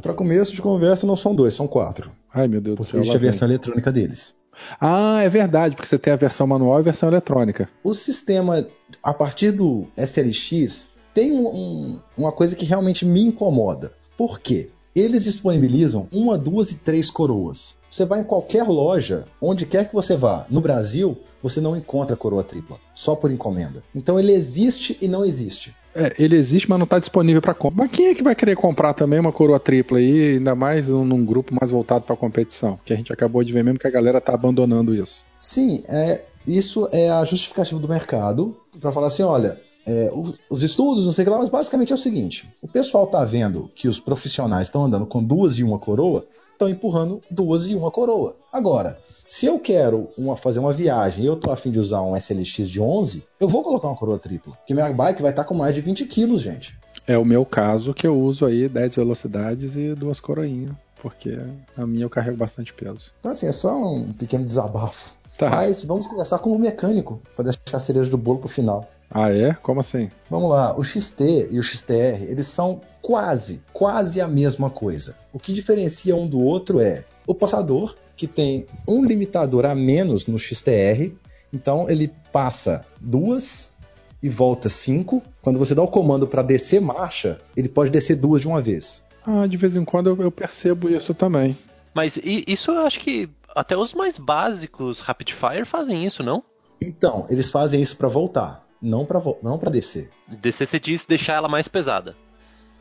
[0.00, 2.12] Para começo de conversa, não são dois, são quatro.
[2.32, 3.00] Ai, meu Deus do céu.
[3.00, 3.30] existe a vem.
[3.30, 4.36] versão eletrônica deles.
[4.80, 7.68] Ah, é verdade, porque você tem a versão manual e a versão eletrônica.
[7.82, 8.64] O sistema,
[9.02, 13.92] a partir do SLX, tem um- um- uma coisa que realmente me incomoda.
[14.16, 14.70] Por quê?
[14.94, 17.76] Eles disponibilizam uma, duas e três coroas.
[17.90, 22.16] Você vai em qualquer loja, onde quer que você vá, no Brasil, você não encontra
[22.16, 23.82] coroa tripla, só por encomenda.
[23.94, 25.74] Então ele existe e não existe.
[25.94, 27.84] É, ele existe, mas não está disponível para compra.
[27.84, 31.04] Mas quem é que vai querer comprar também uma coroa tripla aí, ainda mais num,
[31.04, 32.78] num grupo mais voltado para competição?
[32.84, 35.24] Que a gente acabou de ver mesmo que a galera tá abandonando isso.
[35.38, 40.62] Sim, é, isso é a justificativa do mercado para falar assim, olha, é, o- os
[40.62, 43.70] estudos, não sei o que lá, mas basicamente é o seguinte: o pessoal tá vendo
[43.74, 47.90] que os profissionais estão andando com duas e uma coroa, estão empurrando duas e uma
[47.90, 48.36] coroa.
[48.52, 52.16] Agora, se eu quero uma, fazer uma viagem e eu tô afim de usar um
[52.16, 54.54] SLX de 11, eu vou colocar uma coroa tripla.
[54.54, 56.78] Porque minha bike vai estar com mais de 20 quilos, gente.
[57.06, 60.72] É o meu caso que eu uso aí 10 velocidades e duas coroinhas.
[61.00, 61.38] Porque
[61.76, 63.12] a minha eu carrego bastante peso.
[63.20, 65.12] Então, assim, é só um pequeno desabafo.
[65.36, 65.50] Tá.
[65.50, 68.88] Mas vamos conversar com o mecânico para deixar a cereja do bolo pro final.
[69.14, 69.54] Ah, é?
[69.54, 70.10] Como assim?
[70.28, 75.16] Vamos lá, o XT e o XTR, eles são quase, quase a mesma coisa.
[75.32, 80.26] O que diferencia um do outro é o passador, que tem um limitador a menos
[80.26, 81.12] no XTR,
[81.52, 83.74] então ele passa duas
[84.20, 85.22] e volta cinco.
[85.40, 89.04] Quando você dá o comando para descer marcha, ele pode descer duas de uma vez.
[89.24, 91.56] Ah, de vez em quando eu, eu percebo isso também.
[91.94, 96.42] Mas isso eu acho que até os mais básicos Rapid Fire fazem isso, não?
[96.80, 100.10] Então, eles fazem isso para voltar, não para não para descer.
[100.28, 102.14] DC você diz deixar ela mais pesada.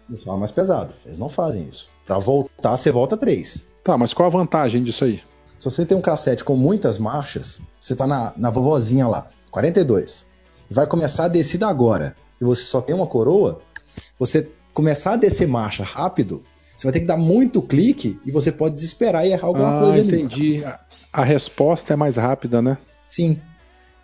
[0.07, 0.93] Deixar ela mais pesado.
[1.05, 1.89] Eles não fazem isso.
[2.05, 3.71] Para voltar, você volta três.
[3.83, 5.21] Tá, mas qual a vantagem disso aí?
[5.59, 10.27] Se você tem um cassete com muitas marchas, você tá na, na vovozinha lá, 42,
[10.69, 13.61] e vai começar a descida agora, e você só tem uma coroa,
[14.19, 16.43] você começar a descer marcha rápido,
[16.75, 19.79] você vai ter que dar muito clique e você pode desesperar e errar alguma ah,
[19.79, 20.07] coisa ali.
[20.07, 20.65] entendi.
[20.65, 20.79] A,
[21.13, 22.77] a resposta é mais rápida, né?
[23.01, 23.39] Sim.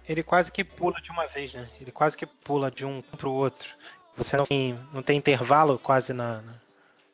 [0.09, 1.69] Ele quase que pula de uma vez, né?
[1.79, 3.69] Ele quase que pula de um pro outro.
[4.17, 6.43] Você não tem, não tem intervalo quase na,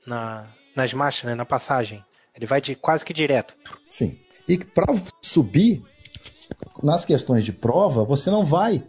[0.08, 1.36] na, nas marchas, né?
[1.36, 2.02] Na passagem.
[2.34, 3.54] Ele vai de quase que direto.
[3.90, 4.18] Sim.
[4.48, 5.84] E para subir,
[6.82, 8.82] nas questões de prova, você não vai,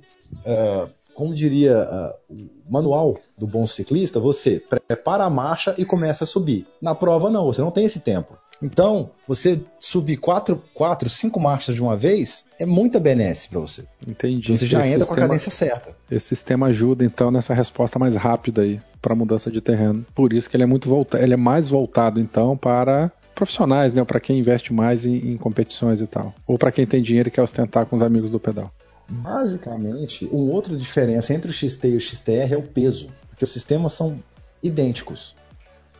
[0.45, 6.23] é, como diria é, o manual do bom ciclista, você prepara a marcha e começa
[6.23, 6.65] a subir.
[6.81, 8.39] Na prova, não, você não tem esse tempo.
[8.63, 13.85] Então, você subir quatro, quatro cinco marchas de uma vez é muita benesse para você.
[14.07, 14.57] Entendi.
[14.57, 15.97] Você já Esse entra com a sistema- cadência certa.
[16.11, 20.07] Esse sistema ajuda então nessa resposta mais rápida aí para mudança de terreno.
[20.15, 24.03] Por isso que ele é muito voltado, ele é mais voltado então para profissionais, né,
[24.03, 27.31] para quem investe mais em, em competições e tal, ou para quem tem dinheiro e
[27.31, 28.73] quer ostentar com os amigos do pedal.
[29.09, 33.53] Basicamente, uma outra diferença entre o XT e o XTR é o peso, porque os
[33.53, 34.19] sistemas são
[34.63, 35.37] idênticos.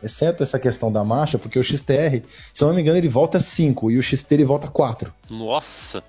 [0.01, 2.21] Exceto essa questão da marcha, porque o XTR,
[2.53, 5.13] se eu não me engano, ele volta 5 e o XT ele volta 4.
[5.29, 6.03] Nossa!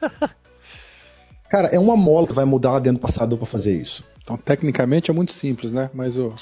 [1.48, 4.04] Cara, é uma mola que vai mudar lá dentro do passador para fazer isso.
[4.22, 5.88] Então, tecnicamente é muito simples, né?
[5.94, 6.34] Mas o,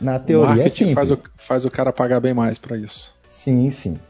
[0.00, 0.94] Na o teoria é marketing simples.
[0.94, 3.14] faz o, faz o cara pagar bem mais para isso.
[3.28, 4.00] Sim, sim.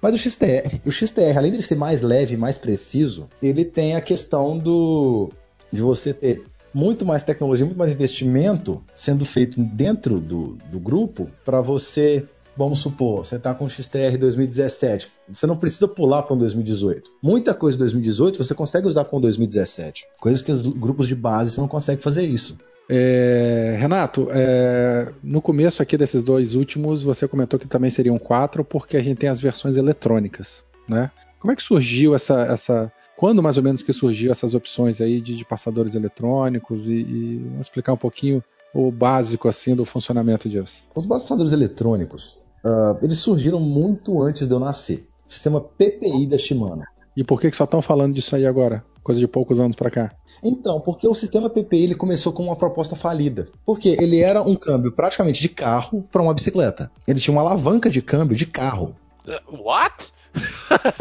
[0.00, 3.96] Mas o XTR, o XTR, além de ser mais leve e mais preciso, ele tem
[3.96, 5.32] a questão do
[5.72, 11.28] de você ter muito mais tecnologia, muito mais investimento sendo feito dentro do, do grupo
[11.44, 16.34] para você, vamos supor, você está com o XTR 2017, você não precisa pular para
[16.34, 17.10] um 2018.
[17.22, 20.06] Muita coisa de 2018 você consegue usar com 2017.
[20.18, 22.56] Coisas que os grupos de base não consegue fazer isso.
[22.88, 28.64] É, Renato, é, no começo aqui desses dois últimos, você comentou que também seriam quatro,
[28.64, 31.10] porque a gente tem as versões eletrônicas, né?
[31.40, 35.20] Como é que surgiu essa, essa quando mais ou menos que surgiu essas opções aí
[35.20, 38.42] de, de passadores eletrônicos e, e vamos explicar um pouquinho
[38.74, 40.82] o básico assim do funcionamento disso.
[40.94, 45.08] Os passadores eletrônicos, ah, eles surgiram muito antes de eu nascer.
[45.26, 46.84] Sistema PPI da Shimano.
[47.16, 48.84] E por que, que só estão falando disso aí agora?
[49.02, 50.12] Coisa de poucos anos para cá.
[50.42, 53.48] Então, porque o sistema PPI ele começou com uma proposta falida.
[53.64, 56.90] Porque ele era um câmbio praticamente de carro para uma bicicleta.
[57.06, 58.94] Ele tinha uma alavanca de câmbio de carro.
[59.24, 60.12] Uh, What?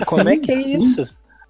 [0.06, 0.78] Como é que é sim.
[0.78, 1.08] isso?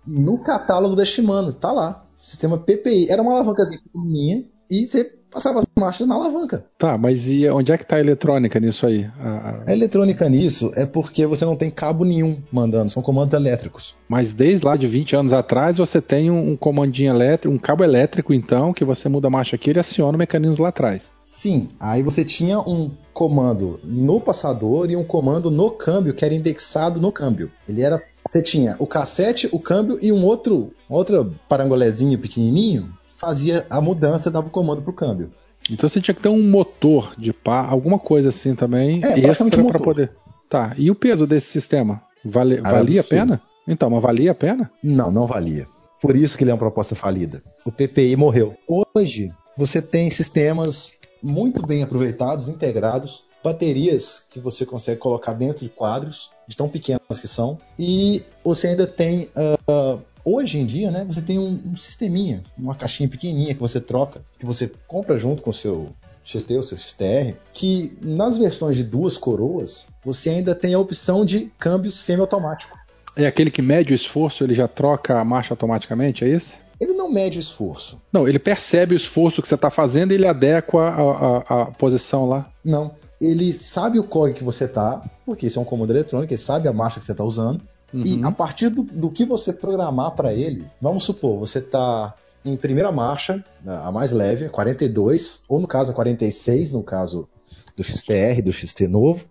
[0.08, 2.06] No catálogo da Shimano, tá lá.
[2.22, 3.10] Sistema PPI.
[3.10, 6.66] Era uma alavancazinha pequenininha e você passava as marchas na alavanca.
[6.78, 9.06] Tá, mas e onde é que tá a eletrônica nisso aí?
[9.20, 13.94] A- a- eletrônica nisso é porque você não tem cabo nenhum mandando, são comandos elétricos.
[14.08, 18.34] Mas desde lá de 20 anos atrás você tem um, comandinho elétrico, um cabo elétrico
[18.34, 21.12] então, que você muda a marcha aqui e ele aciona o mecanismo lá atrás.
[21.22, 26.34] Sim, aí você tinha um comando no passador e um comando no câmbio que era
[26.34, 27.52] indexado no câmbio.
[27.68, 33.20] Ele era, você tinha o cassete, o câmbio e um outro, outro parangolezinho pequenininho que
[33.20, 35.32] fazia a mudança, dava o comando pro câmbio.
[35.70, 39.64] Então você tinha que ter um motor de pá, alguma coisa assim também, É, extra
[39.64, 40.12] para poder.
[40.50, 42.02] Tá, e o peso desse sistema?
[42.24, 43.42] Vale, valia a pena?
[43.68, 44.72] Então, mas valia a pena?
[44.84, 45.68] Não, não valia.
[46.02, 47.42] Por isso que ele é uma proposta falida.
[47.66, 48.56] O PPI morreu.
[48.68, 55.70] Hoje, você tem sistemas muito bem aproveitados, integrados, baterias que você consegue colocar dentro de
[55.70, 61.06] quadros, de tão pequenas que são, e você ainda tem, ah, hoje em dia, né,
[61.08, 65.42] você tem um, um sisteminha, uma caixinha pequenininha que você troca, que você compra junto
[65.44, 65.90] com o seu
[66.24, 71.24] XT ou seu XTR, que nas versões de duas coroas, você ainda tem a opção
[71.24, 72.76] de câmbio semiautomático.
[73.16, 76.56] É aquele que mede o esforço, ele já troca a marcha automaticamente, é esse?
[76.82, 78.02] Ele não mede o esforço.
[78.12, 81.02] Não, ele percebe o esforço que você está fazendo e ele adequa a,
[81.38, 82.52] a- a posição lá.
[82.66, 82.92] Não.
[83.26, 86.68] Ele sabe o código que você tá, porque isso é um comando eletrônico, ele sabe
[86.68, 87.62] a marcha que você tá usando.
[87.94, 88.28] E Uhum.
[88.28, 92.92] a partir do, do que você programar para ele, vamos supor, você tá em primeira
[92.92, 97.28] marcha, a mais leve, 42, ou no caso a 46, no caso
[97.76, 99.26] do XTR, do XT novo,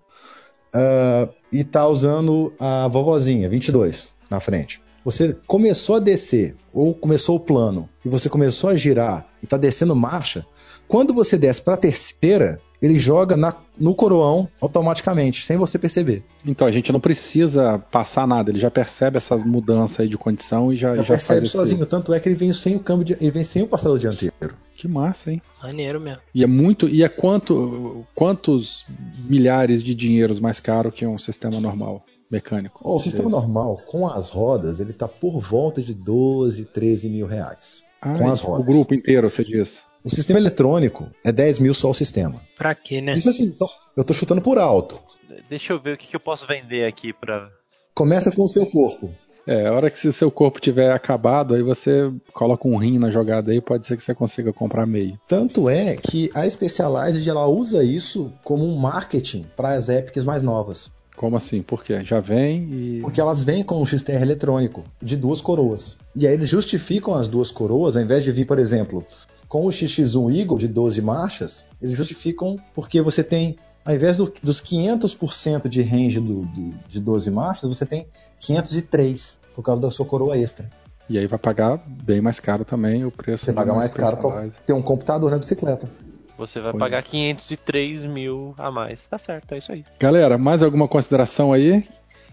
[0.72, 4.82] ah, e tá usando a vovozinha, 22, na frente.
[5.04, 9.56] Você começou a descer, ou começou o plano, e você começou a girar, e tá
[9.56, 10.44] descendo marcha,
[10.88, 16.22] quando você desce para a terceira, ele joga na- no coroão automaticamente, sem você perceber.
[16.46, 20.72] Então a gente não precisa passar nada, ele já percebe essas mudanças aí de condição
[20.72, 21.56] e já, Já, já faz percebe esse...
[21.56, 23.98] sozinho, tanto é que ele vem sem o câmbio, de- ele vem sem o passador
[23.98, 24.32] dianteiro.
[24.76, 25.40] Que massa, hein?
[25.62, 26.20] Maneiro mesmo.
[26.34, 26.88] E é muito.
[26.88, 28.84] E é quanto, quantos
[29.28, 32.80] milhares de dinheiros mais caro que um sistema normal mecânico?
[32.82, 33.36] Ó, o sistema Esse.
[33.36, 37.82] normal, com as rodas, ele tá por volta de 12, 13 mil reais.
[38.02, 38.66] Ah, com as o rodas.
[38.66, 39.82] grupo inteiro, você diz.
[40.04, 42.42] O sistema eletrônico é 10 mil só o sistema.
[42.58, 43.16] Pra quê, né?
[43.16, 43.50] Isso assim,
[43.96, 45.00] eu tô chutando por alto.
[45.48, 47.48] Deixa eu ver o que, que eu posso vender aqui pra.
[47.94, 49.10] Começa com o seu corpo.
[49.46, 53.10] É, a hora que se seu corpo tiver acabado, aí você coloca um rim na
[53.10, 55.18] jogada aí, pode ser que você consiga comprar meio.
[55.26, 60.42] Tanto é que a Specialized ela usa isso como um marketing para as Epics mais
[60.42, 60.90] novas.
[61.16, 61.62] Como assim?
[61.62, 62.02] Por quê?
[62.04, 63.00] Já vem e.
[63.00, 65.96] Porque elas vêm com um XTR eletrônico de duas coroas.
[66.14, 69.06] E aí eles justificam as duas coroas, ao invés de vir, por exemplo,
[69.54, 73.54] com o XX1 Eagle de 12 marchas, eles justificam porque você tem,
[73.84, 78.08] ao invés do- dos 500% de range do, do- de 12 marchas, você tem
[78.40, 80.68] 503 por causa da sua coroa extra.
[81.08, 83.44] E aí vai pagar bem mais caro também o preço.
[83.44, 85.88] Você paga mais caro para ter um computador na bicicleta.
[86.36, 89.06] Você vai Pois pagar 503 mil a mais.
[89.06, 89.84] Tá certo, é isso aí.
[90.00, 91.86] Galera, mais alguma consideração aí?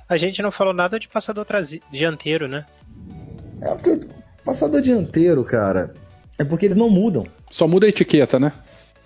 [0.10, 1.45] A gente não falou nada de passador
[1.91, 2.65] dianteiro, né?
[3.61, 3.99] É porque
[4.43, 5.93] passador dianteiro, cara,
[6.40, 7.26] é porque eles não mudam.
[7.49, 8.53] Só muda a etiqueta, né?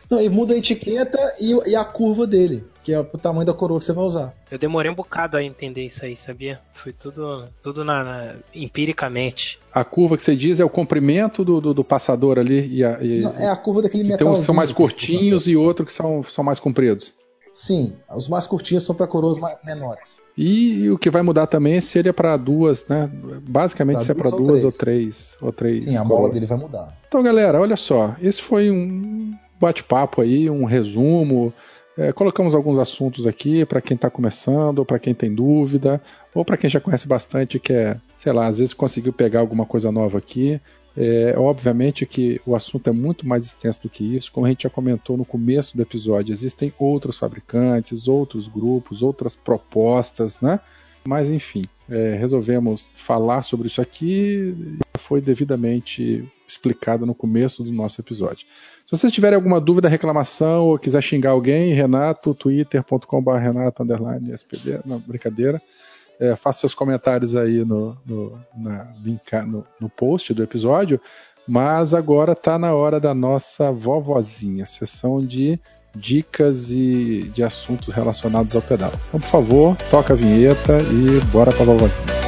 [0.10, 3.54] Não, e muda a etiqueta e, e a curva dele, que é o tamanho da
[3.56, 4.36] coroa que você vai usar.
[4.52, 6.60] Eu demorei um bocado a entender isso aí, sabia?
[6.76, 9.60] Foi tudo, tudo na, na- empiricamente.
[9.74, 13.02] A curva que você diz é o comprimento do, do, do passador ali e, a,
[13.04, 14.18] e- Não, é a curva daquele metal.
[14.20, 17.14] tem uns que são mais curtinhos e outros que são, são mais compridos.
[17.56, 20.19] Sim, os mais curtinhos são para coroas menores.
[20.38, 23.10] E, e o que vai mudar também é se ele é para duas, né?
[23.48, 25.38] Basicamente Pra se é para duas ou três.
[25.41, 26.34] Ou três Sim, a mola coroas.
[26.34, 26.98] dele vai mudar.
[27.07, 28.14] Então, galera, olha só.
[28.22, 31.53] Esse foi um bate-papo aí, um resumo.
[31.98, 36.02] É, colocamos alguns assuntos aqui para quem está começando, ou para quem tem dúvida,
[36.34, 39.65] ou para quem já conhece bastante e quer, sei lá, às vezes conseguiu pegar alguma
[39.65, 40.60] coisa nova aqui.
[40.98, 44.32] É, obviamente que o assunto é muito mais extenso do que isso.
[44.32, 49.36] Como a gente já comentou no começo do episódio, existem outros fabricantes, outros grupos, outras
[49.36, 50.60] propostas, né?
[51.08, 58.02] Mas enfim, é, resolvemos falar sobre isso aqui foi devidamente explicado no começo do nosso
[58.02, 58.48] episódio.
[58.86, 63.84] Se vocês tiverem alguma dúvida, reclamação ou quiser xingar alguém, Renato, twitter.com.br Renato
[64.86, 65.62] não, brincadeira.
[66.20, 68.94] É, faça seus comentários aí no, no, na,
[69.46, 71.00] no, no post do episódio.
[71.48, 75.60] Mas agora está na hora da nossa vovozinha, sessão de
[75.96, 78.92] dicas e de assuntos relacionados ao pedal.
[79.08, 82.25] Então, por favor, toca a vinheta e bora para a vovozinha.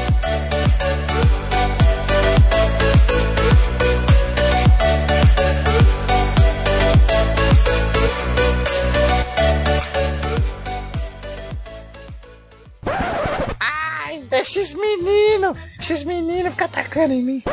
[14.48, 17.44] Esses meninos, esses meninos ficam atacando em mim.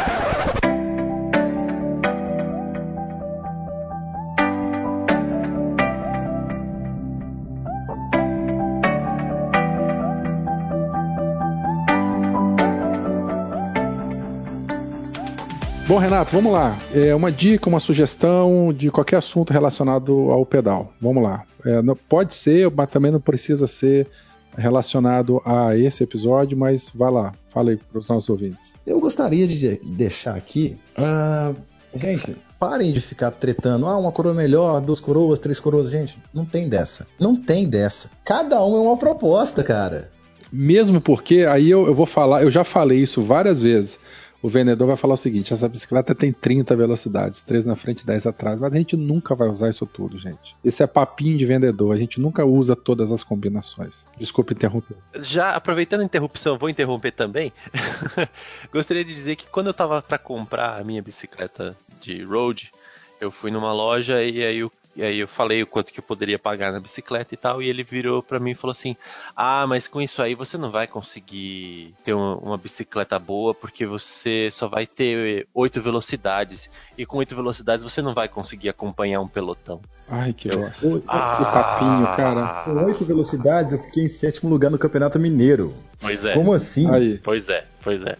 [15.86, 16.74] Bom, Renato, vamos lá.
[16.94, 20.92] É uma dica, uma sugestão de qualquer assunto relacionado ao pedal.
[21.00, 21.44] Vamos lá.
[21.64, 24.06] É, não- pode ser, mas também não precisa ser
[24.56, 28.72] relacionado a esse episódio, mas vai lá, fala aí para os nossos ouvintes.
[28.86, 30.76] Eu gostaria de de- deixar aqui.
[30.96, 31.52] ah,
[31.94, 33.86] gente, parem de ficar tretando.
[33.86, 35.90] Ah, uma coroa melhor, duas coroas, três coroas.
[35.90, 37.06] Gente, não tem dessa.
[37.18, 38.10] Não tem dessa.
[38.24, 40.10] Cada um é uma proposta, cara.
[40.52, 43.98] Mesmo porque, aí eu, eu vou falar, eu já falei isso várias vezes.
[44.44, 48.06] O vendedor vai falar o seguinte: essa bicicleta tem 30 velocidades, 3 na frente e
[48.06, 48.60] 10 atrás.
[48.60, 50.54] Mas a gente nunca vai usar isso tudo, gente.
[50.62, 54.06] Esse é papinho de vendedor, a gente nunca usa todas as combinações.
[54.18, 54.98] Desculpa interromper.
[55.22, 57.54] Já aproveitando a interrupção, vou interromper também.
[58.70, 62.70] Gostaria de dizer que quando eu tava para comprar a minha bicicleta de road,
[63.18, 66.04] eu fui numa loja e aí o E aí eu falei o quanto que eu
[66.04, 68.96] poderia pagar na bicicleta e tal, e ele virou pra mim e falou assim:
[69.36, 73.84] Ah, mas com isso aí você não vai conseguir ter uma, uma bicicleta boa, porque
[73.84, 79.20] você só vai ter oito velocidades, e com oito velocidades você não vai conseguir acompanhar
[79.20, 79.80] um pelotão.
[80.08, 80.64] Ai, que Eu-.
[80.64, 82.62] Oi, Que papinho, cara.
[82.64, 85.74] Com oito velocidades, eu fiquei em sétimo lugar no Campeonato Mineiro.
[86.00, 86.34] Pois é.
[86.34, 86.90] Como assim?
[86.90, 87.18] Aí.
[87.18, 88.16] Pois é, pois é.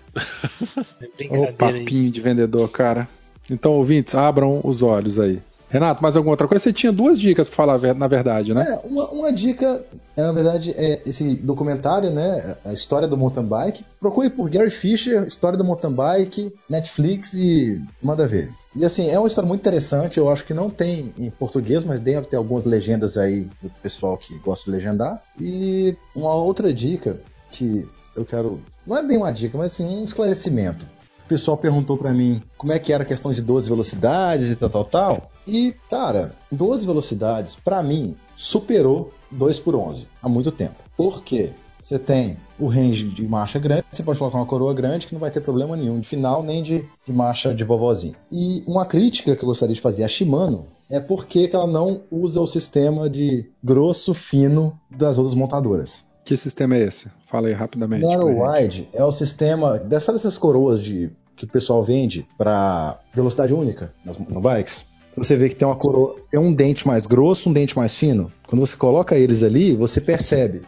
[1.00, 1.52] É aí.
[1.52, 3.06] papinho de vendedor, cara.
[3.50, 5.42] Então, ouvintes, abram os olhos aí.
[5.74, 6.62] Renato, mais alguma outra coisa?
[6.62, 8.64] Você tinha duas dicas pra falar na verdade, né?
[8.80, 9.84] É, uma, uma dica,
[10.16, 12.56] é, na verdade, é esse documentário, né?
[12.64, 13.84] A história do mountain bike.
[13.98, 18.52] Procure por Gary Fisher, história do mountain bike, Netflix e manda ver.
[18.76, 20.16] E assim, é uma história muito interessante.
[20.16, 24.16] Eu acho que não tem em português, mas deve ter algumas legendas aí do pessoal
[24.16, 25.20] que gosta de legendar.
[25.40, 27.18] E uma outra dica
[27.50, 27.84] que
[28.14, 28.60] eu quero.
[28.86, 30.86] Não é bem uma dica, mas assim, um esclarecimento.
[31.24, 34.54] O pessoal perguntou pra mim como é que era a questão de 12 velocidades e
[34.54, 35.30] tal, tal, tal.
[35.46, 40.76] E, cara, 12 velocidades, pra mim, superou 2 por 11 há muito tempo.
[40.96, 41.50] Por quê?
[41.80, 45.20] Você tem o range de marcha grande, você pode colocar uma coroa grande que não
[45.20, 48.14] vai ter problema nenhum de final nem de, de marcha de vovozinho.
[48.32, 51.66] E uma crítica que eu gostaria de fazer à Shimano é por que que ela
[51.66, 56.06] não usa o sistema de grosso fino das outras montadoras.
[56.24, 57.10] Que sistema é esse?
[57.26, 58.06] Fala aí rapidamente.
[58.06, 58.50] Narrow.
[58.50, 63.92] Wide é o sistema dessas dessas coroas de que o pessoal vende para velocidade única
[64.04, 64.86] nas no bikes.
[65.16, 68.32] Você vê que tem uma coroa, tem um dente mais grosso, um dente mais fino.
[68.46, 70.62] Quando você coloca eles ali, você percebe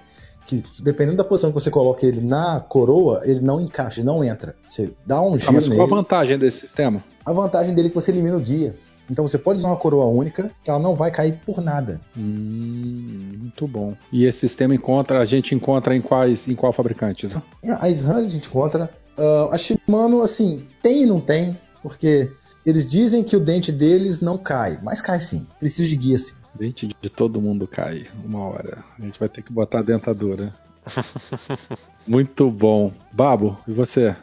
[0.47, 4.23] que dependendo da posição que você coloca ele na coroa, ele não encaixa, ele não
[4.23, 4.55] entra.
[4.69, 5.91] Você dá um Ah, giro mas qual a nele.
[5.97, 7.03] vantagem desse sistema?
[7.25, 8.77] A vantagem dele é que você elimina o guia.
[9.11, 12.01] Então você pode usar uma coroa única, que ela não vai cair por nada.
[12.17, 13.95] Hum, muito bom.
[14.13, 17.35] E esse sistema encontra, a gente encontra em quais, em qual fabricantes?
[17.81, 18.91] A SRAM a gente encontra.
[19.17, 22.31] Ah, a Shimano, assim, tem e não tem, porque
[22.67, 25.47] eles dizem que o dente deles não cai, mas cai sim.
[25.61, 26.35] Precisa de guia sim.
[26.53, 28.85] Dente de todo mundo cai uma hora.
[28.99, 30.53] A gente vai ter que botar a dentadura.
[32.05, 32.93] Muito bom.
[33.13, 34.17] Babo, e você?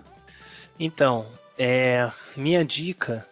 [0.78, 1.26] Então,
[1.58, 3.26] é, minha dica,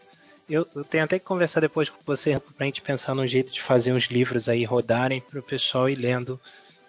[0.49, 3.61] eu, eu tenho até que conversar depois com você pra gente pensar num jeito de
[3.61, 6.39] fazer uns livros aí rodarem pro pessoal ir lendo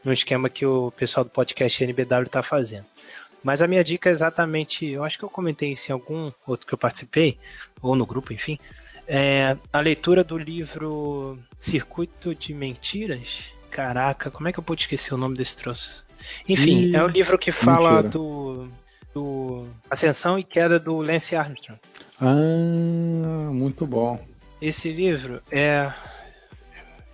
[0.04, 2.86] no esquema que o pessoal do podcast NBW tá fazendo.
[3.42, 6.66] Mas a minha dica é exatamente, eu acho que eu comentei isso em algum outro
[6.66, 7.38] que eu participei,
[7.80, 8.58] ou no grupo, enfim,
[9.06, 13.44] é a leitura do livro Circuito de Mentiras.
[13.70, 16.04] Caraca, como é que eu pude esquecer o nome desse troço?
[16.48, 18.10] Enfim, Ih, é o livro que fala mentira.
[18.10, 18.68] do,
[19.14, 21.80] do Ascensão e Queda do Lance Armstrong.
[22.20, 24.24] Ah, muito bom.
[24.60, 25.92] Esse livro é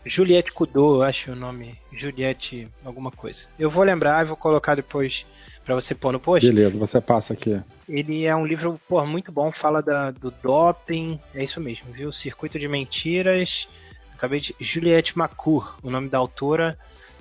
[0.05, 1.79] Juliette Kudô, eu acho o nome.
[1.93, 3.47] Juliette alguma coisa.
[3.59, 5.27] Eu vou lembrar e vou colocar depois
[5.69, 6.49] pra você pôr no post.
[6.49, 7.61] Beleza, você passa aqui.
[7.87, 12.11] Ele é um livro, pô, muito bom, fala da, do doping, é isso mesmo, viu?
[12.11, 13.69] Circuito de Mentiras.
[14.15, 14.57] Acabei de.
[14.59, 16.79] Juliette Macour, o nome da autora,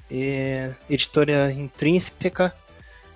[0.10, 2.56] é, editora intrínseca.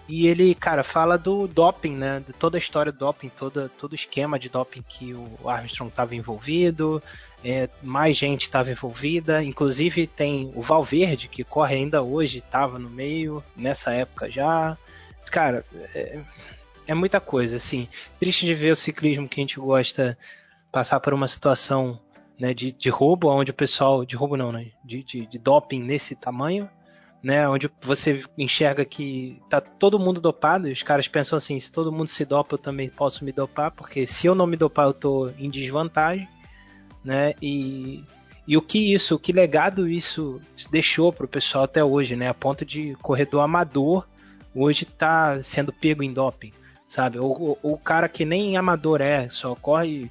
[0.06, 2.22] E ele, cara, fala do doping, né?
[2.28, 5.90] De toda a história do doping, toda, todo o esquema de doping que o Armstrong
[5.90, 7.02] estava envolvido,
[7.42, 12.90] é, mais gente estava envolvida, inclusive tem o Valverde, que corre ainda hoje, estava no
[12.90, 14.78] meio, nessa época já.
[15.30, 16.20] Cara, é,
[16.88, 17.88] é muita coisa, assim.
[18.20, 20.18] Triste de ver o ciclismo que a gente gosta
[20.72, 22.00] passar por uma situação
[22.40, 24.04] né, de, de roubo, onde o pessoal.
[24.06, 24.68] De roubo não, né?
[24.84, 26.70] De, de, de doping nesse tamanho,
[27.22, 27.48] né?
[27.48, 31.92] Onde você enxerga que tá todo mundo dopado, e os caras pensam assim, se todo
[31.92, 34.94] mundo se dopa, eu também posso me dopar, porque se eu não me dopar, eu
[34.94, 36.28] tô em desvantagem,
[37.04, 37.34] né?
[37.42, 38.04] E.
[38.48, 40.42] E o que isso, o que legado isso
[40.72, 42.28] deixou pro pessoal até hoje, né?
[42.28, 44.06] A ponto de corredor amador
[44.56, 46.54] hoje tá sendo pego em doping,
[46.88, 47.20] sabe?
[47.20, 50.10] Ou o cara que nem amador é, só corre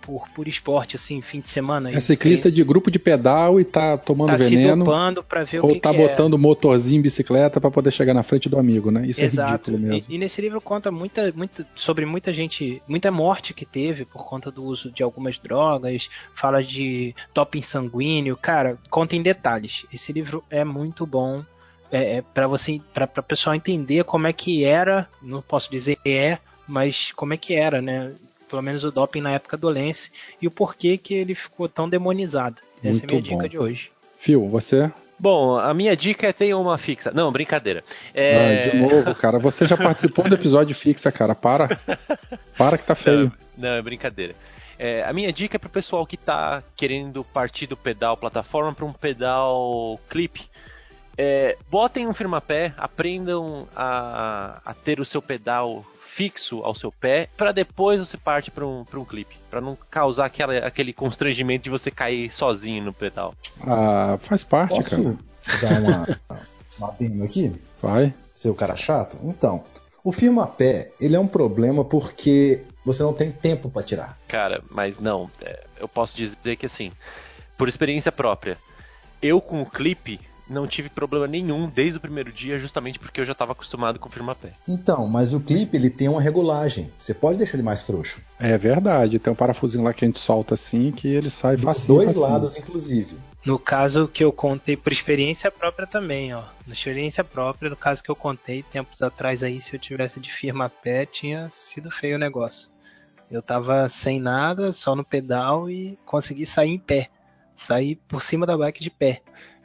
[0.00, 1.90] por, por esporte, assim, fim de semana.
[1.90, 4.84] É ciclista de grupo de pedal e tá tomando tá veneno.
[4.84, 6.08] dopando pra ver o Ou que tá que é.
[6.08, 9.06] botando motorzinho em bicicleta pra poder chegar na frente do amigo, né?
[9.06, 9.70] Isso Exato.
[9.70, 10.12] é ridículo mesmo.
[10.12, 14.24] E, e nesse livro conta muita, muita, sobre muita gente, muita morte que teve por
[14.24, 19.84] conta do uso de algumas drogas, fala de doping sanguíneo, cara, conta em detalhes.
[19.92, 21.44] Esse livro é muito bom.
[21.90, 25.98] É, é para você, para o pessoal entender como é que era, não posso dizer
[26.04, 28.12] é, mas como é que era, né?
[28.48, 30.10] Pelo menos o doping na época do Lance
[30.40, 32.62] e o porquê que ele ficou tão demonizado.
[32.82, 33.36] Essa Muito é a minha bom.
[33.36, 33.90] dica de hoje.
[34.18, 34.90] Phil, você?
[35.18, 37.10] Bom, a minha dica é ter uma fixa.
[37.12, 37.82] Não, brincadeira.
[38.14, 38.62] É...
[38.66, 39.38] Ah, de novo, cara.
[39.38, 41.34] Você já participou do episódio fixa, cara.
[41.34, 41.80] Para.
[42.56, 43.32] Para que tá feio.
[43.56, 44.34] Não, é brincadeira.
[44.78, 48.84] É, a minha dica é pro pessoal que tá querendo partir do pedal plataforma para
[48.84, 50.48] um pedal clipe.
[51.20, 57.28] É, botem um firmapé, aprendam a, a ter o seu pedal fixo ao seu pé,
[57.36, 61.64] para depois você parte para um, pra um clipe, para não causar aquela, aquele constrangimento
[61.64, 63.34] de você cair sozinho no pedal.
[63.66, 65.18] Ah, faz parte, Posso cara.
[65.60, 66.18] dar uma,
[66.78, 67.52] uma adendo aqui?
[67.82, 68.14] Vai.
[68.34, 69.16] Ser o cara chato?
[69.24, 69.64] Então,
[70.04, 74.18] o firma-pé, ele é um problema porque você não tem tempo para tirar.
[74.28, 76.92] Cara, mas não, é, eu posso dizer que assim,
[77.56, 78.56] por experiência própria,
[79.20, 83.24] eu com o clipe não tive problema nenhum desde o primeiro dia, justamente porque eu
[83.24, 84.52] já estava acostumado com o firma-pé.
[84.66, 86.90] Então, mas o clipe ele tem uma regulagem.
[86.98, 88.20] Você pode deixar ele mais frouxo.
[88.38, 91.64] É verdade, tem um parafusinho lá que a gente solta assim que ele sai Dos
[91.64, 91.86] facinho.
[91.98, 92.22] dois facinho.
[92.26, 93.16] lados, inclusive.
[93.44, 96.42] No caso que eu contei por experiência própria também, ó.
[96.66, 100.30] Na experiência própria, no caso que eu contei tempos atrás aí, se eu tivesse de
[100.32, 102.68] firma pé, tinha sido feio o negócio.
[103.30, 107.08] Eu tava sem nada, só no pedal e consegui sair em pé.
[107.54, 109.20] Sair por cima da bike de pé.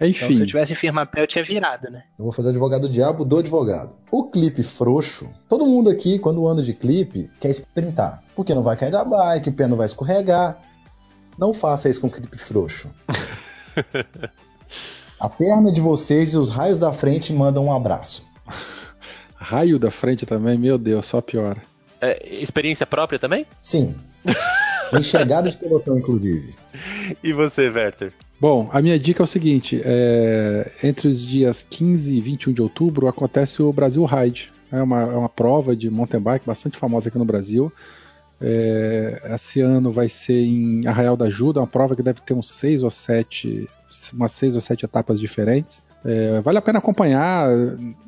[0.05, 2.03] Então, Enfim, se eu tivesse firma pé, eu tinha virado, né?
[2.17, 3.95] Eu vou fazer o advogado do diabo do advogado.
[4.11, 8.21] O clipe frouxo, todo mundo aqui, quando anda de clipe, quer experimentar.
[8.35, 10.61] Porque não vai cair da bike, o pé não vai escorregar.
[11.37, 12.89] Não faça isso com clipe frouxo.
[15.19, 18.29] A perna de vocês e os raios da frente mandam um abraço.
[19.35, 21.61] raio da frente também, meu Deus, só piora.
[22.01, 23.45] É, experiência própria também?
[23.61, 23.95] Sim.
[24.91, 26.53] Enxergada de pelotão, inclusive.
[27.23, 28.11] E você, Werther?
[28.39, 32.61] Bom, a minha dica é o seguinte: é, entre os dias 15 e 21 de
[32.61, 34.51] outubro acontece o Brasil Ride.
[34.71, 37.71] É uma, é uma prova de mountain bike bastante famosa aqui no Brasil.
[38.41, 42.49] É, esse ano vai ser em Arraial da Ajuda, uma prova que deve ter uns
[42.49, 43.69] seis ou sete,
[44.11, 45.81] umas seis ou sete etapas diferentes.
[46.03, 47.47] É, vale a pena acompanhar.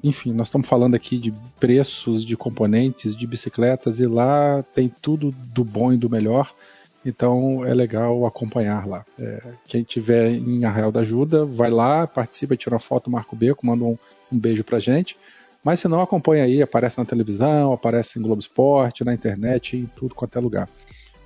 [0.03, 5.33] Enfim, nós estamos falando aqui de preços de componentes de bicicletas e lá tem tudo
[5.53, 6.53] do bom e do melhor.
[7.05, 9.05] Então é legal acompanhar lá.
[9.19, 13.37] É, quem tiver em Arraial da Ajuda, vai lá, participa, tira uma foto, marca o
[13.37, 13.97] beco, manda um,
[14.31, 15.15] um beijo pra gente.
[15.63, 19.85] Mas se não, acompanha aí, aparece na televisão, aparece em Globo Esporte, na internet, em
[19.95, 20.69] tudo quanto é lugar.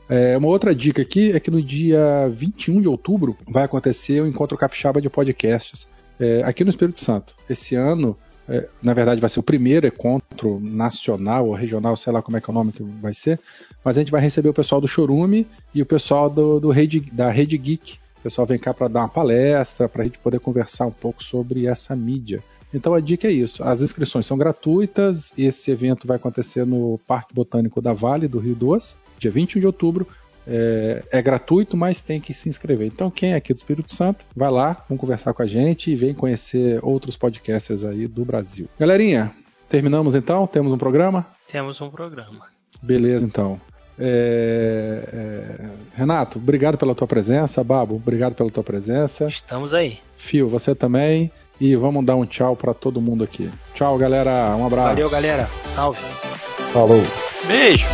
[0.09, 4.27] É, uma outra dica aqui é que no dia 21 de outubro vai acontecer o
[4.27, 5.87] Encontro Capixaba de Podcasts
[6.19, 7.35] é, aqui no Espírito Santo.
[7.49, 8.17] Esse ano,
[8.49, 12.41] é, na verdade, vai ser o primeiro encontro nacional ou regional, sei lá como é
[12.41, 13.39] que é o nome que vai ser,
[13.85, 16.99] mas a gente vai receber o pessoal do Chorume e o pessoal do, do Rede,
[16.99, 17.99] da Rede Geek.
[18.17, 21.23] O pessoal vem cá para dar uma palestra, para a gente poder conversar um pouco
[21.23, 22.43] sobre essa mídia.
[22.73, 25.31] Então a dica é isso: as inscrições são gratuitas.
[25.37, 29.65] Esse evento vai acontecer no Parque Botânico da Vale do Rio Doce, dia 21 de
[29.67, 30.07] outubro.
[30.51, 32.87] É, é, gratuito, mas tem que se inscrever.
[32.87, 35.95] Então, quem é aqui do Espírito Santo, vai lá, vamos conversar com a gente e
[35.95, 38.67] vem conhecer outros podcasts aí do Brasil.
[38.79, 39.31] Galerinha,
[39.69, 40.47] terminamos então?
[40.47, 41.27] Temos um programa?
[41.51, 42.47] Temos um programa.
[42.81, 43.61] Beleza, então.
[43.99, 47.63] É, é, Renato, obrigado pela tua presença.
[47.63, 49.27] Babo, obrigado pela tua presença.
[49.27, 49.99] Estamos aí.
[50.17, 51.31] Fio, você também.
[51.59, 53.49] E vamos dar um tchau para todo mundo aqui.
[53.73, 54.55] Tchau, galera.
[54.55, 54.89] Um abraço.
[54.89, 55.49] Valeu, galera.
[55.75, 55.99] Salve.
[56.71, 57.03] Falou.
[57.45, 57.85] Beijo!